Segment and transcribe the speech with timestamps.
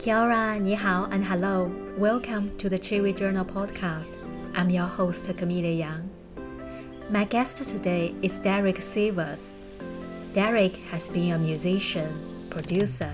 [0.00, 1.70] Kia ora, ni hao, and hello.
[1.98, 4.16] Welcome to the Cherry Journal podcast.
[4.54, 6.08] I'm your host, Camille Yang.
[7.10, 9.52] My guest today is Derek Sivers.
[10.32, 12.08] Derek has been a musician,
[12.48, 13.12] producer,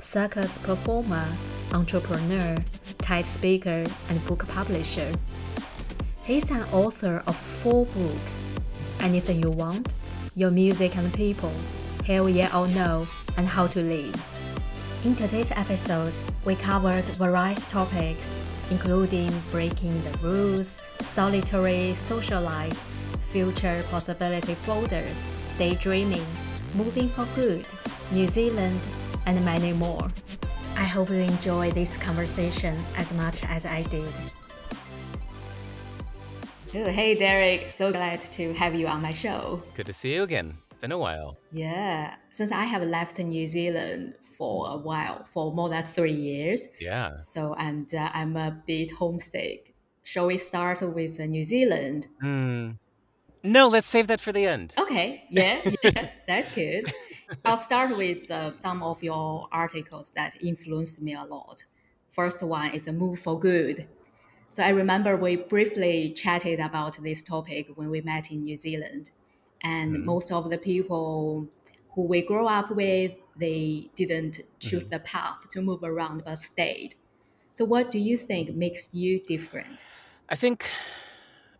[0.00, 1.24] circus performer,
[1.72, 2.56] entrepreneur,
[2.98, 5.12] TED speaker, and book publisher.
[6.24, 8.40] He's an author of four books
[8.98, 9.94] Anything You Want,
[10.34, 11.52] Your Music and People,
[12.04, 13.06] Hell Yeah or No,
[13.36, 14.33] and How to Live.
[15.04, 16.14] In today's episode,
[16.46, 18.38] we covered various topics,
[18.70, 22.74] including breaking the rules, solitary socialite,
[23.26, 25.14] future possibility folders,
[25.58, 26.24] daydreaming,
[26.74, 27.66] moving for good,
[28.12, 28.80] New Zealand,
[29.26, 30.10] and many more.
[30.74, 34.08] I hope you enjoy this conversation as much as I did.
[36.74, 37.68] Oh, hey, Derek.
[37.68, 39.62] So glad to have you on my show.
[39.74, 40.56] Good to see you again.
[40.84, 41.38] Been a while.
[41.50, 46.68] Yeah, since I have left New Zealand for a while, for more than three years.
[46.78, 47.14] Yeah.
[47.14, 49.74] So, and uh, I'm a bit homesick.
[50.02, 52.06] Shall we start with uh, New Zealand?
[52.20, 52.72] Hmm.
[53.42, 54.74] No, let's save that for the end.
[54.76, 56.92] Okay, yeah, yeah that's good.
[57.46, 61.64] I'll start with uh, some of your articles that influenced me a lot.
[62.10, 63.88] First one is a move for good.
[64.50, 69.08] So I remember we briefly chatted about this topic when we met in New Zealand.
[69.64, 70.04] And Mhm.
[70.04, 71.48] most of the people
[71.90, 76.96] who we grew up with, they didn't choose the path to move around but stayed.
[77.56, 79.86] So what do you think makes you different?
[80.28, 80.68] I think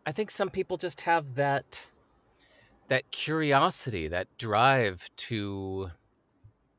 [0.07, 1.91] I think some people just have that
[2.89, 5.91] that curiosity, that drive to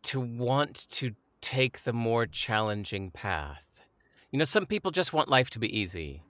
[0.03, 3.63] to want to take the more challenging path.
[4.31, 6.23] You know, some people just want life to be easy.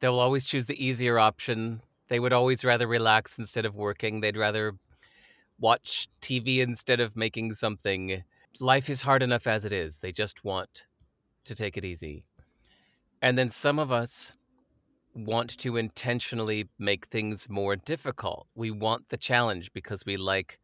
[0.00, 1.82] They'll always choose the easier option.
[2.08, 4.20] They would always rather relax instead of working.
[4.20, 4.74] They'd rather
[5.58, 8.22] watch TV instead of making something.
[8.60, 9.98] Life is hard enough as it is.
[9.98, 10.84] They just want
[11.44, 12.24] to take it easy.
[13.22, 14.34] And then some of us
[15.14, 18.46] want to intentionally make things more difficult.
[18.54, 20.58] We want the challenge because we like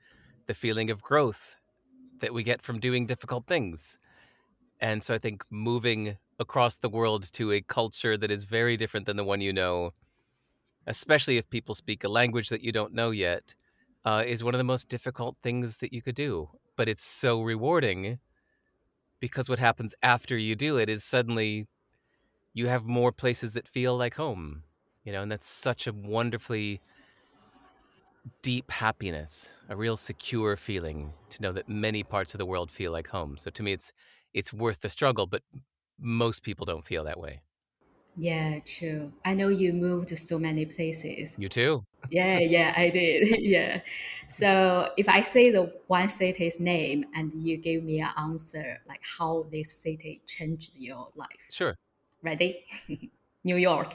[0.47, 1.57] the feeling of growth
[2.21, 3.99] that we get from doing difficult things.
[4.81, 9.07] And so I think moving across the world to a culture that is very different
[9.07, 9.93] than the one you know,
[10.87, 13.55] especially if people speak a language that you don't know yet,
[14.05, 16.49] uh, is one of the most difficult things that you could do.
[16.77, 18.19] But it's so rewarding
[19.23, 21.69] because what happens after you do it is suddenly
[22.55, 24.65] you have more places that feel like home
[25.05, 26.81] you know and that's such a wonderfully
[28.43, 32.91] deep happiness a real secure feeling to know that many parts of the world feel
[32.93, 33.93] like home so to me it's
[34.35, 35.43] it's worth the struggle but
[35.99, 37.41] most people don't feel that way
[38.17, 39.13] Yeah, true.
[39.25, 41.37] I know you moved to so many places.
[41.39, 43.41] you too Yeah, yeah, I did.
[43.43, 43.81] yeah.
[44.29, 49.03] So if I say the one city's name and you give me an answer, like
[49.19, 51.49] how this city changed your life.
[51.51, 51.77] sure
[52.23, 52.65] Ready?
[53.45, 53.95] New York.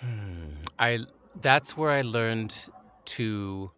[0.00, 0.50] Hmm.
[0.78, 0.98] i
[1.40, 2.54] that's where i learned
[3.04, 3.70] to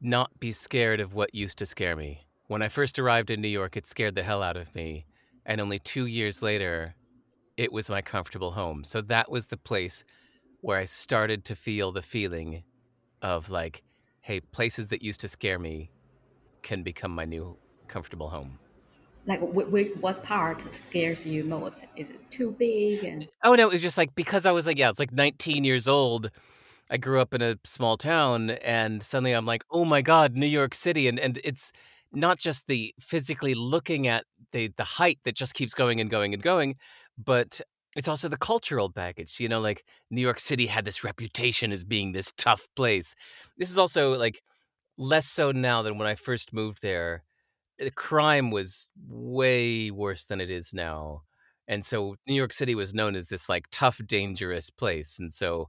[0.00, 3.48] not be scared of what used to scare me when i first arrived in new
[3.48, 5.04] york it scared the hell out of me
[5.46, 6.94] and only two years later
[7.56, 10.04] it was my comfortable home so that was the place
[10.60, 12.62] where i started to feel the feeling
[13.22, 13.82] of like
[14.20, 15.90] hey places that used to scare me
[16.62, 17.56] can become my new
[17.88, 18.58] comfortable home
[19.26, 21.86] Like, wh- wh- what part scares you most?
[21.96, 23.04] Is it too big?
[23.04, 25.64] And oh no it was just like because i was like yeah it's like 19
[25.64, 26.30] years old
[26.90, 30.46] i grew up in a small town and suddenly i'm like oh my god new
[30.46, 31.72] york city and and it's
[32.12, 36.32] not just the physically looking at the the height that just keeps going and going
[36.34, 36.76] and going
[37.22, 37.60] but
[37.96, 41.84] it's also the cultural baggage you know like new york city had this reputation as
[41.84, 43.14] being this tough place
[43.58, 44.42] this is also like
[44.98, 47.22] less so now than when i first moved there
[47.78, 51.22] the crime was way worse than it is now.
[51.68, 55.18] And so New York City was known as this like tough, dangerous place.
[55.18, 55.68] And so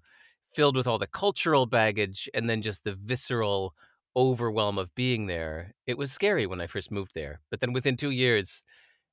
[0.54, 3.74] filled with all the cultural baggage and then just the visceral
[4.16, 7.42] overwhelm of being there, it was scary when I first moved there.
[7.50, 8.64] But then within two years,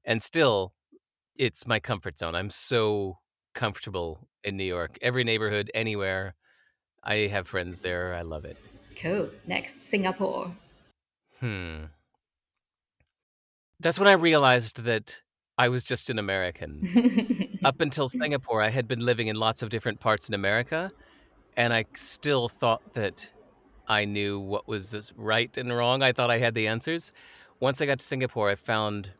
[0.04, 0.74] and still,
[1.36, 2.34] it's my comfort zone.
[2.34, 3.18] I'm so
[3.54, 4.98] comfortable in New York.
[5.02, 6.34] Every neighborhood, anywhere.
[7.04, 8.14] I have friends there.
[8.14, 8.56] I love it.
[9.00, 9.30] cool.
[9.46, 10.54] Next, Singapore.
[11.40, 11.84] Hmm.
[13.80, 15.20] That's when I realized that
[15.58, 17.58] I was just an American.
[17.64, 20.92] Up until Singapore, I had been living in lots of different parts in America,
[21.56, 23.28] and I still thought that
[23.88, 26.02] I knew what was right and wrong.
[26.02, 27.12] I thought I had the answers.
[27.58, 29.10] Once I got to Singapore, I found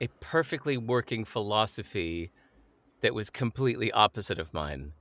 [0.00, 2.32] a perfectly working philosophy
[3.02, 4.94] that was completely opposite of mine.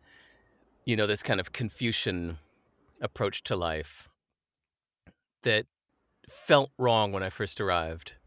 [0.86, 2.40] You know, this kind of Confucian
[3.02, 4.10] approach to life
[5.44, 5.66] that
[6.30, 8.18] felt wrong when I first arrived.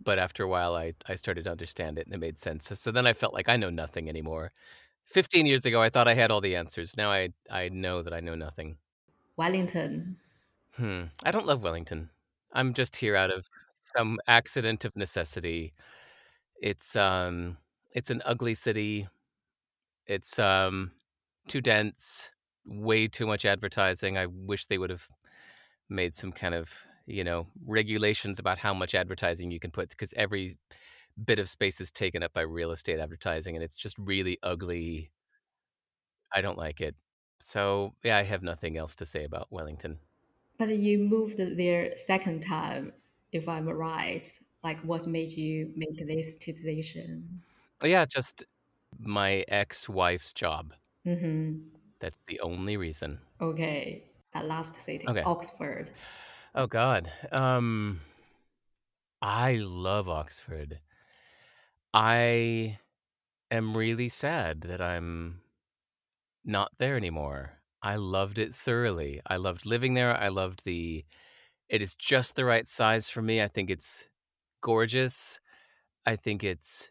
[0.00, 2.66] but after a while, I I started to understand it, and it made sense.
[2.78, 4.52] So then I felt like I know nothing anymore.
[5.06, 6.96] 15 years ago, I thought I had all the answers.
[6.96, 8.78] Now I I know that I know nothing.
[9.36, 10.18] Wellington.
[10.76, 11.04] Hmm.
[11.22, 12.10] I don't love Wellington.
[12.52, 13.48] I'm just here out of
[13.96, 15.74] some accident of necessity.
[16.62, 17.58] It's um
[17.92, 19.08] it's an ugly city.
[20.06, 20.92] It's um
[21.48, 22.30] too dense,
[22.66, 24.18] way too much advertising.
[24.18, 25.08] I wish they would have
[25.88, 26.70] made some kind of,
[27.06, 30.56] you know, regulations about how much advertising you can put because every
[31.24, 35.12] bit of space is taken up by real estate advertising and it's just really ugly.
[36.32, 36.96] I don't like it.
[37.40, 40.00] So, yeah, I have nothing else to say about Wellington.
[40.58, 42.92] But you moved there second time,
[43.34, 44.26] if I'm right.
[44.62, 47.42] Like, what made you make this decision?
[47.82, 48.44] Yeah, just
[48.98, 50.72] my ex-wife's job.
[51.06, 51.58] Mm-hmm.
[52.00, 53.18] That's the only reason.
[53.40, 54.04] Okay.
[54.32, 55.22] At last city, Okay.
[55.22, 55.90] Oxford.
[56.54, 57.10] Oh God.
[57.30, 58.00] Um
[59.20, 60.80] I love Oxford.
[61.92, 62.78] I
[63.50, 65.40] am really sad that I'm
[66.44, 67.52] not there anymore.
[67.82, 69.20] I loved it thoroughly.
[69.26, 70.14] I loved living there.
[70.16, 71.04] I loved the
[71.74, 73.42] it is just the right size for me.
[73.42, 74.04] I think it's
[74.62, 75.40] gorgeous.
[76.06, 76.88] I think it's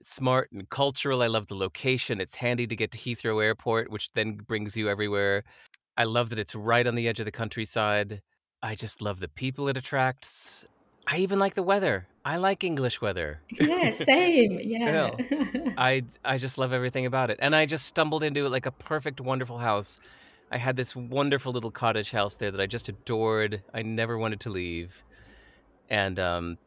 [0.00, 1.22] smart and cultural.
[1.22, 2.20] I love the location.
[2.20, 5.42] It's handy to get to Heathrow Airport, which then brings you everywhere.
[5.96, 8.22] I love that it's right on the edge of the countryside.
[8.62, 10.66] I just love the people it attracts.
[11.08, 12.06] I even like the weather.
[12.24, 13.40] I like English weather.
[13.60, 14.60] Yeah, same.
[14.62, 15.16] Yeah.
[15.76, 17.40] I I just love everything about it.
[17.42, 19.98] And I just stumbled into it like a perfect wonderful house.
[20.52, 23.62] I had this wonderful little cottage house there that I just adored.
[23.72, 25.02] I never wanted to leave.
[25.88, 26.58] And um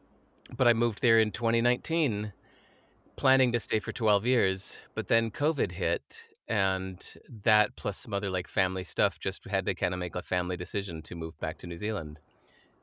[0.56, 2.32] but I moved there in 2019
[3.16, 8.30] planning to stay for 12 years, but then COVID hit and that plus some other
[8.30, 11.56] like family stuff just had to kind of make a family decision to move back
[11.58, 12.20] to New Zealand.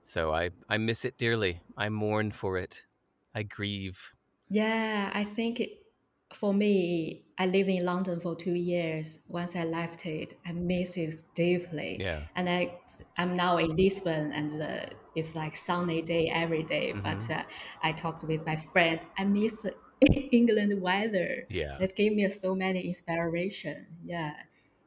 [0.01, 1.61] So I I miss it dearly.
[1.77, 2.85] I mourn for it.
[3.35, 4.13] I grieve.
[4.49, 5.82] Yeah, I think it,
[6.33, 9.19] for me, I lived in London for two years.
[9.27, 11.97] Once I left it, I miss it deeply.
[11.99, 12.21] Yeah.
[12.35, 12.77] And I,
[13.17, 14.85] I'm now in Lisbon, and uh,
[15.15, 16.93] it's like sunny day every day.
[16.93, 17.39] But Mhm.
[17.39, 17.43] uh,
[17.81, 18.99] I talked with my friend.
[19.17, 19.65] I miss
[20.31, 21.45] England weather.
[21.49, 21.77] Yeah.
[21.79, 23.87] That gave me so many inspiration.
[24.03, 24.33] Yeah,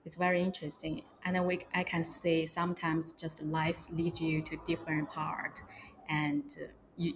[0.04, 1.02] it's very interesting.
[1.24, 5.60] And we, I can say sometimes just life leads you to different part,
[6.08, 6.66] and uh,
[6.96, 7.14] you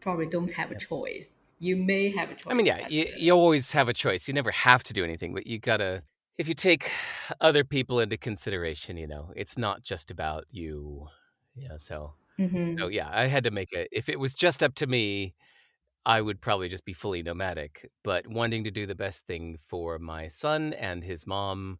[0.00, 1.34] probably don't have a choice.
[1.58, 2.46] You may have a choice.
[2.50, 4.28] I mean, yeah, you, you always have a choice.
[4.28, 6.02] You never have to do anything, but you gotta.
[6.36, 6.90] If you take
[7.40, 11.06] other people into consideration, you know, it's not just about you.
[11.54, 11.76] Yeah.
[11.78, 12.78] So, mhm.
[12.78, 13.88] so yeah, I had to make it.
[13.92, 15.34] If it was just up to me,
[16.06, 17.90] I would probably just be fully nomadic.
[18.04, 21.78] But wanting to do the best thing for my son and his mom,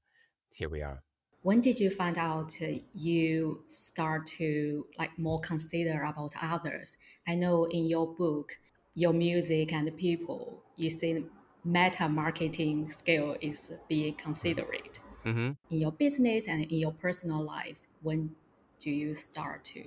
[0.52, 1.02] here we are.
[1.42, 2.52] when did you find out
[2.94, 6.96] you start to like more consider about others?
[7.28, 8.56] I know in your book,
[8.94, 11.24] your music and people, you see
[11.64, 17.78] meta marketing skill is being considered hmm in your business and in your personal life.
[18.02, 18.30] When
[18.78, 19.82] do you start to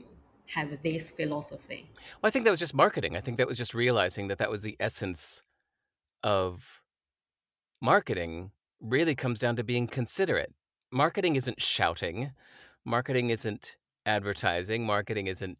[0.48, 1.90] have this philosophy?
[2.22, 3.16] Well, I think that was just marketing.
[3.16, 5.44] I think that was just realizing that that was the essence
[6.24, 6.82] of
[7.82, 8.52] marketing
[8.82, 10.54] really comes down to being considerate.
[10.92, 12.32] Marketing isn't shouting.
[12.86, 14.86] Marketing isn't advertising.
[14.86, 15.58] Marketing isn't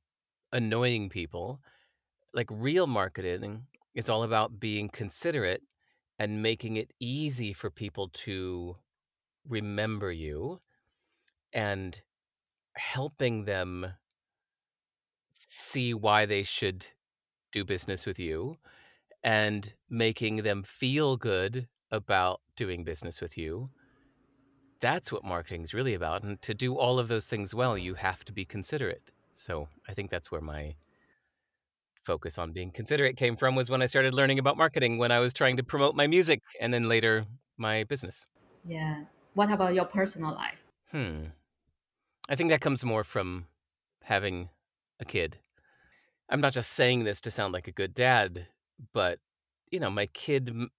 [0.52, 1.62] annoying people.
[2.38, 3.64] Like real marketing
[3.96, 5.64] is all about being considerate
[6.20, 8.76] and making it easy for people to
[9.50, 10.62] remember you
[11.52, 12.00] and
[12.76, 13.88] helping them
[15.34, 16.86] see why they should
[17.52, 18.58] do business with you
[19.24, 23.72] and making them feel good about doing business with you.
[24.80, 26.22] That's what marketing is really about.
[26.22, 29.10] And to do all of those things well, you have to be considerate.
[29.32, 30.76] So I think that's where my
[32.08, 35.20] focus on being considerate came from was when I started learning about marketing when I
[35.20, 37.26] was trying to promote my music and then later
[37.58, 38.26] my business.
[38.66, 39.04] Yeah.
[39.34, 40.66] What about your personal life?
[40.92, 41.26] Hmm.
[42.30, 43.48] I think that comes more from
[44.04, 44.50] having
[45.02, 45.38] a kid.
[46.30, 48.48] I'm not just saying this to sound like a good dad,
[48.94, 49.20] but
[49.70, 50.70] you know, my kid m-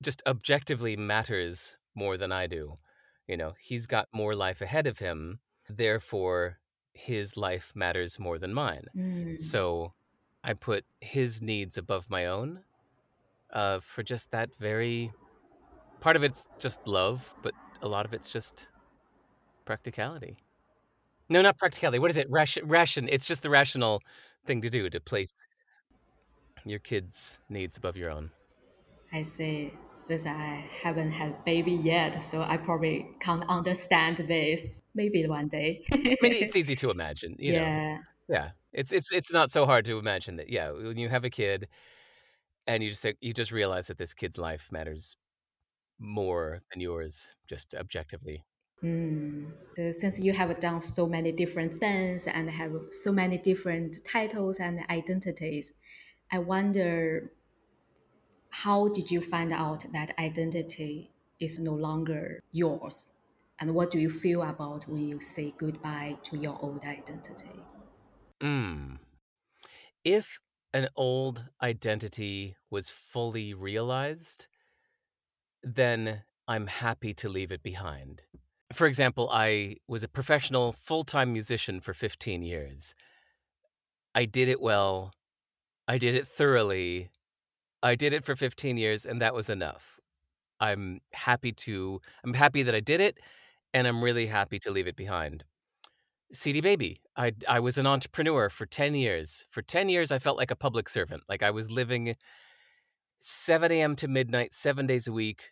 [0.00, 2.78] just objectively matters more than I do.
[3.26, 6.58] You know, he's got more life ahead of him, therefore
[6.94, 8.86] his life matters more than mine.
[8.96, 9.38] Mm.
[9.38, 9.94] So
[10.44, 12.60] I put his needs above my own
[13.52, 15.12] uh, for just that very
[16.00, 18.68] part of it's just love, but a lot of it's just
[19.64, 20.36] practicality.
[21.28, 21.98] No, not practicality.
[21.98, 22.28] What is it?
[22.30, 22.66] Ration.
[22.66, 23.08] Ration.
[23.10, 24.02] It's just the rational
[24.46, 25.32] thing to do to place
[26.64, 28.30] your kids' needs above your own.
[29.12, 29.72] I see.
[29.94, 34.82] Since I haven't had baby yet, so I probably can't understand this.
[34.94, 35.84] Maybe one day.
[35.92, 37.36] I mean, it's easy to imagine.
[37.38, 37.58] You know.
[37.58, 37.98] Yeah.
[38.28, 38.50] Yeah.
[38.72, 41.68] It's it's it's not so hard to imagine that, yeah, when you have a kid
[42.66, 45.16] and you just you just realize that this kid's life matters
[45.98, 48.44] more than yours, just objectively.
[48.82, 49.52] Mm.
[49.92, 54.80] Since you have done so many different things and have so many different titles and
[54.90, 55.72] identities,
[56.32, 57.30] I wonder
[58.50, 63.08] how did you find out that identity is no longer yours?
[63.60, 67.62] And what do you feel about when you say goodbye to your old identity?
[68.42, 68.98] Mm.
[70.04, 70.38] If
[70.72, 74.46] an old identity was fully realized,
[75.62, 78.22] then I'm happy to leave it behind.
[78.72, 82.94] For example, I was a professional full-time musician for 15 years.
[84.14, 85.12] I did it well.
[85.88, 87.10] I did it thoroughly.
[87.82, 90.00] I did it for 15 years, and that was enough.
[90.60, 93.18] I'm happy to I'm happy that I did it,
[93.74, 95.44] and I'm really happy to leave it behind.
[96.34, 99.44] CD Baby, I I was an entrepreneur for 10 years.
[99.50, 102.16] For 10 years, I felt like a public servant, like I was living
[103.20, 105.50] 7 AM to midnight, 7 days a week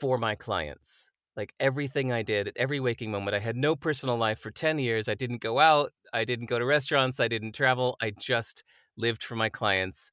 [0.00, 1.10] for my clients.
[1.36, 4.78] Like, everything I did at every waking moment, I had no personal life for 10
[4.78, 8.64] years, I didn't go out, I didn't go to restaurants, I didn't travel, I just
[8.96, 10.10] lived for my clients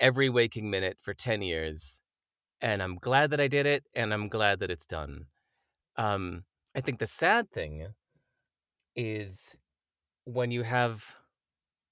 [0.00, 2.00] every waking minute for 10 years,
[2.62, 5.26] and I'm glad that I did it, and I'm glad that it's done.
[5.96, 6.44] Um,
[6.74, 7.88] I think the sad thing
[8.96, 9.56] is
[10.24, 11.04] when you have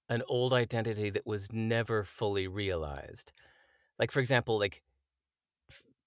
[0.09, 3.33] an old identity that was never fully realized.
[3.99, 4.83] Like, for example, like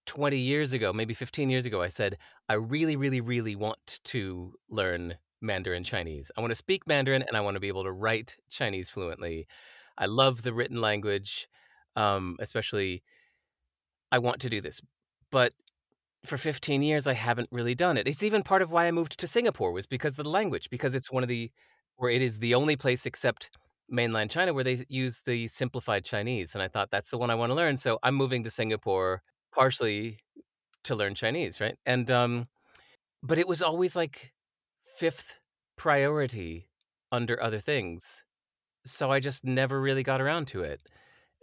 [0.05, 2.17] 20 years ago, maybe 15 years ago, I said,
[2.50, 6.31] "I really, really, really want to learn Mandarin Chinese.
[6.38, 9.47] I wanna speak Mandarin, and I wanna be able to write Chinese fluently.
[9.97, 11.47] I love the written language,
[11.95, 13.03] um, especially
[14.12, 14.81] I want to do this."
[15.31, 15.53] But
[16.25, 18.08] for 15 years, I haven't really done it.
[18.08, 20.96] It's even part of why I moved to Singapore was because of the language, because
[20.96, 21.51] it's one of the
[21.98, 23.50] or it is the only place except
[23.89, 27.36] mainland China where they use the simplified Chinese, and I thought, "That's the one I
[27.36, 29.22] wanna learn," so I'm moving to Singapore
[29.53, 30.20] partially
[30.86, 31.77] to learn Chinese, right?
[31.86, 32.48] And, um
[33.24, 34.34] but it was always, like,
[34.98, 35.36] 5th
[35.77, 36.70] priority
[37.12, 38.24] under other things,
[38.86, 40.84] so I just never really got around to it.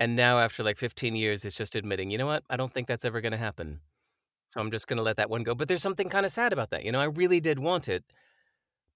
[0.01, 2.45] And now after, like, 15 years, it's just admitting, "You know what?
[2.51, 3.81] I don't think that's ever gonna happen."
[4.51, 6.85] So I'm just gonna let that one go, but there's something kinda sad about that,
[6.85, 7.01] you know?
[7.01, 8.05] I really did want it,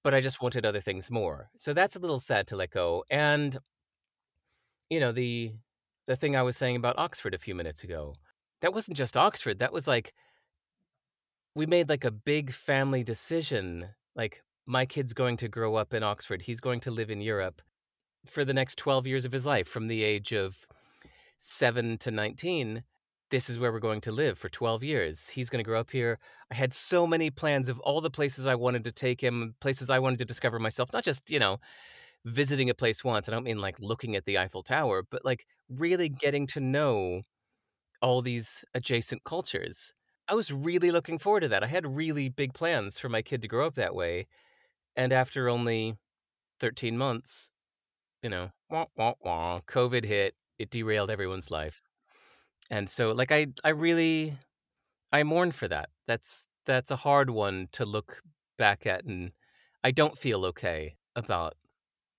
[0.04, 1.50] but I just wanted other things more.
[1.56, 3.58] So that's a little sad to let go, and
[4.90, 5.52] you know, the
[6.06, 8.14] the thing I was saying about Oxford a few minutes ago,
[8.60, 10.12] that wasn't just Oxford, that was like
[11.56, 16.02] we made, like, a big family decision, like, my kid's going to grow up in
[16.02, 17.62] Oxford, he's going to live in Europe
[18.26, 20.66] for the next 12 years of his life, from the age of
[21.38, 22.82] 7 to 19,
[23.34, 25.28] this is where we're going to live for 12 years.
[25.28, 26.20] He's gonna grow up here.
[26.52, 29.90] I had so many plans of all the places I wanted to take him, places
[29.90, 31.58] I wanted to discover myself, not just, you know,
[32.24, 35.46] visiting a place once, I don't mean, like, looking at the Eiffel Tower, but, like,
[35.68, 36.16] really mm.
[36.16, 37.22] getting to know
[38.00, 39.92] all these adjacent cultures.
[40.28, 43.42] I was really looking forward to that, I had really big plans for my kid
[43.42, 44.28] to grow up that way,
[44.94, 45.96] and after only
[46.60, 47.50] 13 months,
[48.22, 51.82] you know, wah, wah, wah, COVID hit, it derailed everyone's life.
[52.70, 54.38] And so, like, I I really
[55.12, 55.90] I mourn for that.
[56.06, 58.22] That's that's a hard one to look
[58.58, 59.32] back at, and
[59.84, 61.54] I don't feel okay about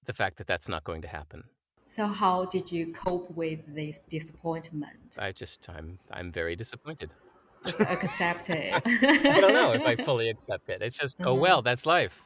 [0.06, 1.50] the fact that that's not going to happen.
[1.88, 5.18] So how did you cope with this disappointment?
[5.18, 7.16] I just I'm I'm very disappointed.
[7.64, 8.84] Just accept it.
[9.30, 10.82] I don't know if I fully accept it.
[10.82, 11.36] It's just, "Oh, Uh-huh.
[11.36, 12.26] well, that's life."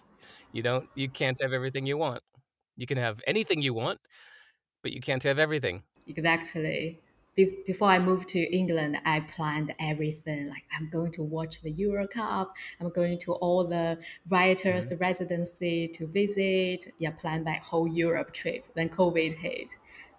[0.51, 2.23] You don't you can't have everything you want.
[2.77, 4.01] You can have anything you want,
[4.83, 5.83] but you can't have everything.
[6.07, 6.99] Exactly.
[7.39, 10.43] Be- before I moved to England, I planned everything.
[10.55, 12.47] Like I'm going to watch the Euro Cup.
[12.79, 13.87] I'm going to all the
[14.33, 14.99] writers' Mhm.
[15.07, 16.79] residency to visit.
[17.03, 18.61] Yeah, planned my whole Europe trip.
[18.75, 19.69] Then COVID hit,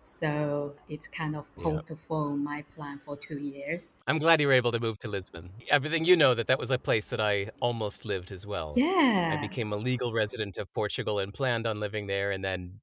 [0.02, 1.82] so it's kind of Yeah.
[1.86, 3.88] postponed my plan for two years.
[4.06, 5.50] I'm glad you were able to move to Lisbon.
[5.68, 8.76] Everything you know that that was a place that I almost lived as well.
[8.76, 9.30] Yeah.
[9.30, 12.80] I became a legal resident of Portugal and planned on living there, and then,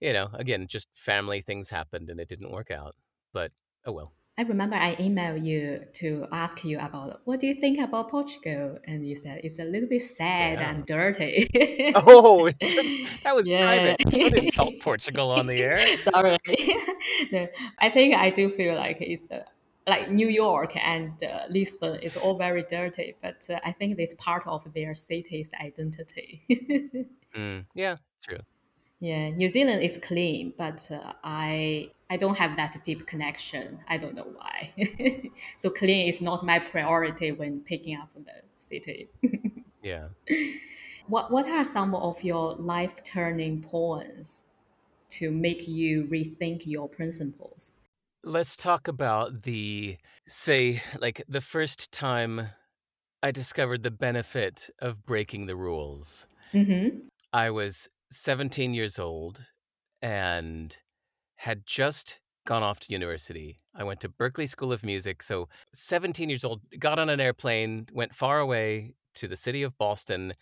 [0.00, 2.96] you know, again, just family things happened and it didn't work out.
[3.32, 3.52] But,
[3.86, 4.12] oh well.
[4.38, 8.78] I remember I emailed you to ask you about what do you think about Portugal,
[8.86, 10.70] and you said it's a little bit sad Yeah.
[10.70, 11.50] and dirty.
[11.94, 12.48] Oh,
[13.24, 13.62] that was yeah.
[13.66, 13.98] private.
[13.98, 15.78] Don't insult Portugal on the air.
[15.98, 16.38] Sorry.
[17.30, 17.46] No,
[17.78, 19.44] I think I do feel like it's the
[19.86, 24.14] like New York and uh, Lisbon is all very dirty, but uh, I think it's
[24.14, 26.42] part of their city's identity.
[27.36, 27.96] Mm, yeah,
[28.26, 28.38] true.
[29.00, 33.80] Yeah, New Zealand is clean, but uh, I I don't have that deep connection.
[33.88, 34.72] I don't know why.
[35.56, 39.08] so clean is not my priority when picking up the city.
[39.84, 40.10] Yeah.
[41.08, 44.44] What what are some of your life turning points?
[45.12, 47.74] to make you rethink your principles?
[48.24, 52.48] Let's talk about the, say, like the first time
[53.22, 56.26] I discovered the benefit of breaking the rules.
[56.54, 57.08] Mm-hmm.
[57.32, 59.44] I was 17 years old
[60.00, 60.76] and
[61.42, 63.58] had just gone off to university.
[63.74, 65.24] I went to Berklee School of Music.
[65.24, 69.76] So, 17 years old, got on an airplane, went far away to the city of
[69.76, 70.34] Boston.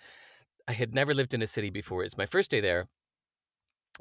[0.68, 2.04] I had never lived in a city before.
[2.04, 2.86] It's my first day there.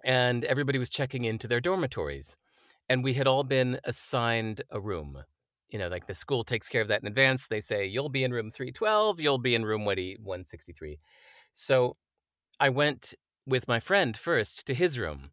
[0.04, 2.36] And everybody was checking into their dormitories.
[2.90, 5.24] And we had all been assigned a room.
[5.70, 7.48] You know, like the school takes care of that in advance.
[7.48, 11.00] They say, you'll be in room 312, you'll be in room 163.
[11.56, 11.96] So
[12.60, 13.14] I went
[13.46, 15.30] with my friend first to his room.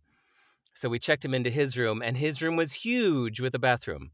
[0.76, 4.10] So we checked him into his room, and his room was huge with a bathroom.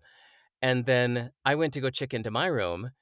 [0.62, 2.92] And then I went to go check into my room,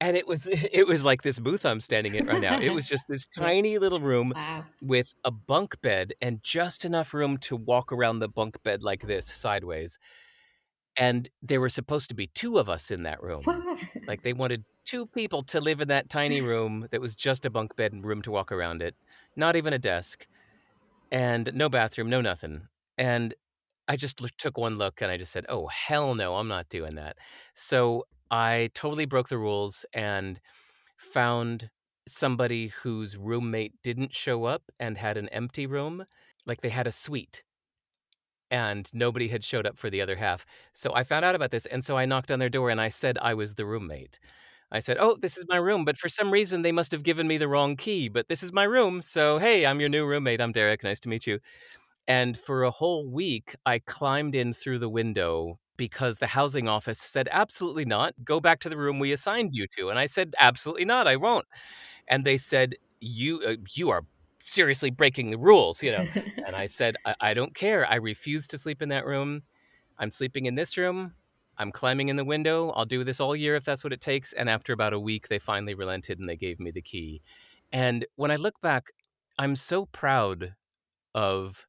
[0.00, 2.58] and it was it was like this booth I'm standing in right now.
[2.60, 4.64] It was just this tiny little room Wow.
[4.80, 9.02] with a bunk bed and just enough room to walk around the bunk bed like
[9.06, 9.98] this sideways.
[10.96, 13.42] And there were supposed to be two of us in that room.
[13.44, 13.82] What?
[14.06, 17.50] Like they wanted two people to live in that tiny room that was just a
[17.50, 18.94] bunk bed and room to walk around it,
[19.36, 20.26] not even a desk,
[21.10, 22.62] and no bathroom, no nothing.
[23.00, 23.34] And
[23.88, 26.96] I just took one look and I just said, "Oh hell no, I'm not doing
[26.96, 27.18] that."
[27.54, 30.40] So I totally broke the rules and
[30.98, 31.70] found
[32.08, 36.06] somebody whose roommate didn't show up and had an empty room,
[36.46, 37.44] like they had a suite.
[38.52, 40.44] And nobody had showed up for the other half.
[40.72, 42.88] So I found out about this and so I knocked on their door and I
[42.88, 44.18] said I was the roommate.
[44.72, 47.28] I said, "Oh, this is my room, but for some reason they must have given
[47.28, 49.02] me the wrong key, but this is my room.
[49.02, 50.40] So, hey, I'm your new roommate.
[50.40, 50.82] I'm Derek.
[50.84, 51.40] Nice to meet you."
[52.08, 56.98] And for a whole week, I climbed in through the window because the housing office
[57.00, 58.14] said, "Absolutely not.
[58.24, 61.06] Go back to the room we assigned you to." And I said, "Absolutely not.
[61.06, 61.46] I won't."
[62.08, 64.02] And they said, "You uh, you are
[64.42, 66.06] seriously breaking the rules, you know."
[66.46, 67.86] and I said, I-, "I don't care.
[67.86, 69.42] I refuse to sleep in that room.
[69.98, 71.14] I'm sleeping in this room.
[71.58, 72.70] I'm climbing in the window.
[72.70, 75.28] I'll do this all year if that's what it takes." And after about a week,
[75.28, 77.22] they finally relented and they gave me the key.
[77.72, 78.86] And when I look back,
[79.38, 80.54] I'm so proud
[81.14, 81.66] of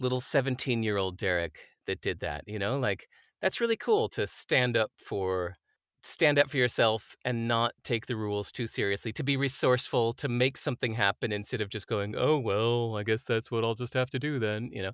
[0.00, 3.08] little 17 year old Derek that did that, you know, like
[3.42, 5.56] that's really cool to stand up for
[6.02, 10.28] stand up for yourself and not take the rules too seriously, to be resourceful, to
[10.28, 13.94] make something happen instead of just going, "Oh, well, I guess that's what I'll just
[13.94, 14.92] have to do then," you know.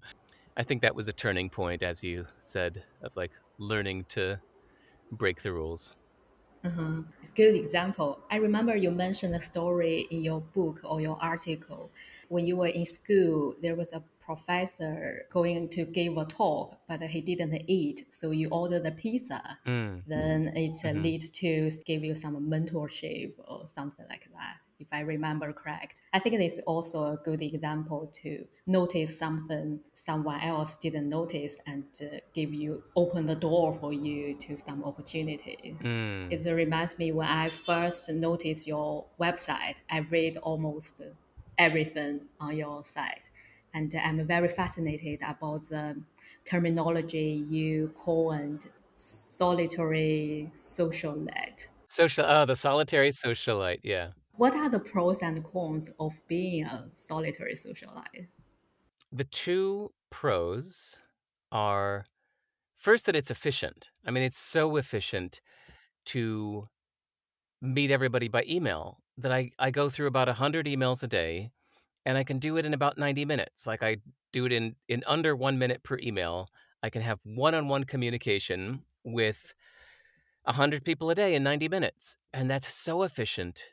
[0.57, 4.41] I think that was a turning point as you said of like learning to
[5.13, 5.95] break the rules.
[6.65, 7.03] Uh-huh.
[7.21, 8.19] It's a good example.
[8.31, 11.91] I remember you mentioned a story in your book or your article.
[12.29, 17.01] When you were in school, there was a professor going to give a talk, but
[17.15, 19.41] he didn't eat, so you order the pizza.
[19.67, 20.03] Mm.
[20.07, 21.03] Then it Mhm.
[21.07, 25.95] leads to give you some mentorship or something like that, if I remember correct.
[26.13, 28.31] I think it is also a good example to
[28.67, 32.07] notice something someone else didn't notice and uh,
[32.39, 35.77] give you open the door for you to some opportunity.
[35.81, 36.33] Mm.
[36.35, 41.01] It reminds me when I first noticed your website, I read almost
[41.59, 43.31] everything on your site.
[43.77, 45.97] And uh, I'm very fascinated about the
[46.45, 51.69] terminology you coined solitary socialite.
[51.85, 54.09] Social oh, the solitary socialite, yeah.
[54.33, 58.29] What are the pros and cons of being a solitary socialite?
[59.13, 60.99] The two pros
[61.53, 62.07] are
[62.77, 63.91] first that it's efficient.
[64.07, 65.43] I mean, it's so efficient
[66.07, 66.69] to
[67.61, 71.53] meet everybody by email that I, I go through about 100 emails a day
[72.07, 73.67] and I can do it in about 90 minutes.
[73.67, 73.97] Like I
[74.33, 76.49] do it in, in under one minute per email.
[76.83, 79.53] I can have one on one communication with
[80.45, 82.17] 100 people a day in 90 minutes.
[82.33, 83.65] And that's so efficient.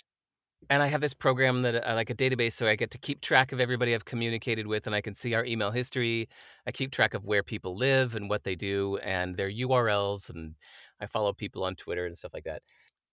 [0.70, 3.22] And I have this program that I like a database, so I get to keep
[3.22, 6.30] track of everybody I've communicated with, and I can see our email history.
[6.66, 10.56] I keep track of where people live and what they do, and their URLs, and
[11.02, 12.62] I follow people on Twitter and stuff like that.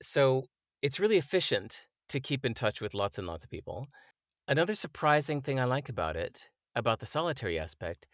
[0.00, 0.44] So
[0.80, 1.80] it's really efficient
[2.10, 3.88] to keep in touch with lots and lots of people.
[4.50, 8.06] Another surprising thing I like about it, about the solitary aspect,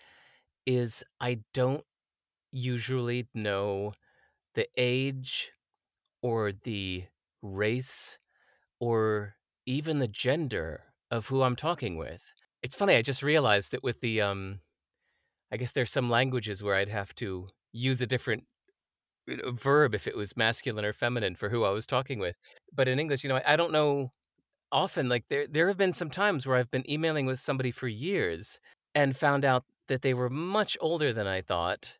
[0.67, 1.85] is I don't
[2.53, 3.95] usually know
[4.55, 5.53] the age
[6.23, 7.07] or the
[7.43, 8.19] race
[8.81, 12.23] or even the gender of who I'm talking with.
[12.63, 14.61] It's funny, I just realized that with the um
[15.53, 18.45] I guess there's some languages where I'd have to use a different
[19.29, 22.37] verb if it was masculine or feminine for who I was talking with.
[22.75, 24.11] But in English, you know, I, I don't know
[24.73, 27.89] often like there there have been some times where I've been emailing with somebody for
[27.89, 28.59] years
[28.95, 31.93] and found out that they were much older than I thought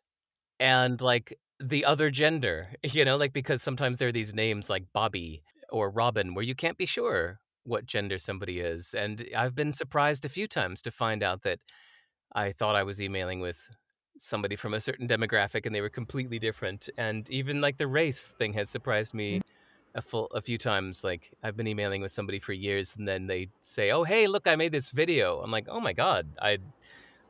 [0.59, 4.85] and like the other gender, you know, like because sometimes there are these names like
[4.93, 8.93] Bobby or Robin where you can't be sure what gender somebody is.
[8.93, 11.59] And I've been surprised a few times to find out that
[12.33, 13.59] I thought I was emailing with
[14.19, 16.89] somebody from a certain demographic and they were completely different.
[16.97, 19.41] And even like the race thing has surprised me
[19.95, 21.03] a full a few times.
[21.03, 24.47] Like I've been emailing with somebody for years and then they say, "Oh, hey, look,
[24.47, 26.57] I made this video." I'm like, "Oh my god, I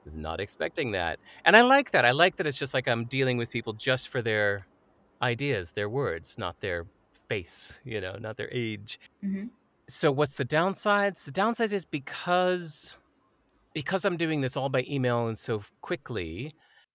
[0.05, 2.05] was not expecting that." And I like that.
[2.05, 4.67] I like that it's just like I'm dealing with people just for their
[5.21, 6.85] ideas, their words, not their
[7.29, 8.99] face, you know, not their age.
[9.23, 9.49] Mhm.
[9.89, 11.23] So what's the downsides?
[11.25, 12.95] The downsides is because
[13.73, 16.53] because I'm doing this all by email and so quickly,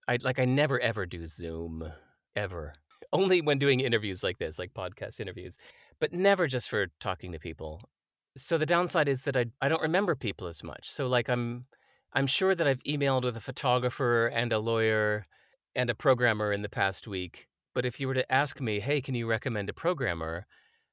[0.09, 1.93] I like I never ever do Zoom
[2.37, 2.75] ever.
[3.13, 5.57] Only when doing interviews like this, like podcast interviews,
[6.01, 7.81] but never just for talking to people.
[8.37, 10.91] So the downside is that I I don't remember people as much.
[10.91, 11.67] So like I'm
[12.15, 15.27] I'm sure that I've emailed with a photographer and a lawyer
[15.75, 17.49] and a programmer in the past week.
[17.75, 20.47] But if you were to ask me, "Hey, can you recommend a programmer?"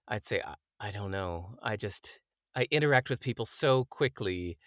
[0.08, 1.56] I'd say I, I don't know.
[1.64, 2.20] I just
[2.56, 4.58] I interact with people so quickly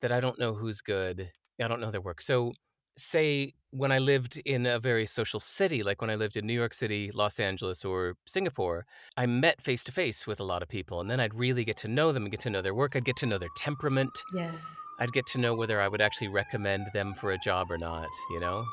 [0.00, 1.30] that I don't know who's good.
[1.62, 2.22] I don't know their work.
[2.22, 2.52] So
[2.96, 6.52] say when I lived in a very social city, like when I lived in New
[6.52, 8.84] York City, Los Angeles, or Singapore,
[9.16, 11.00] I met face to face with a lot of people.
[11.00, 12.94] And then I'd really get to know them and get to know their work.
[12.94, 14.10] I'd get to know their temperament.
[14.34, 14.52] Yeah.
[15.00, 18.08] I'd get to know whether I would actually recommend them for a job or not,
[18.30, 18.64] you know?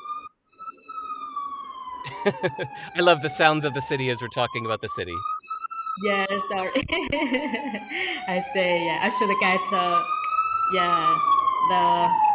[2.96, 5.16] I love the sounds of the city as we're talking about the city.
[6.02, 6.70] Yeah, sorry.
[8.28, 9.00] I say yeah.
[9.02, 10.02] I should get uh,
[10.72, 11.18] yeah
[11.68, 12.29] the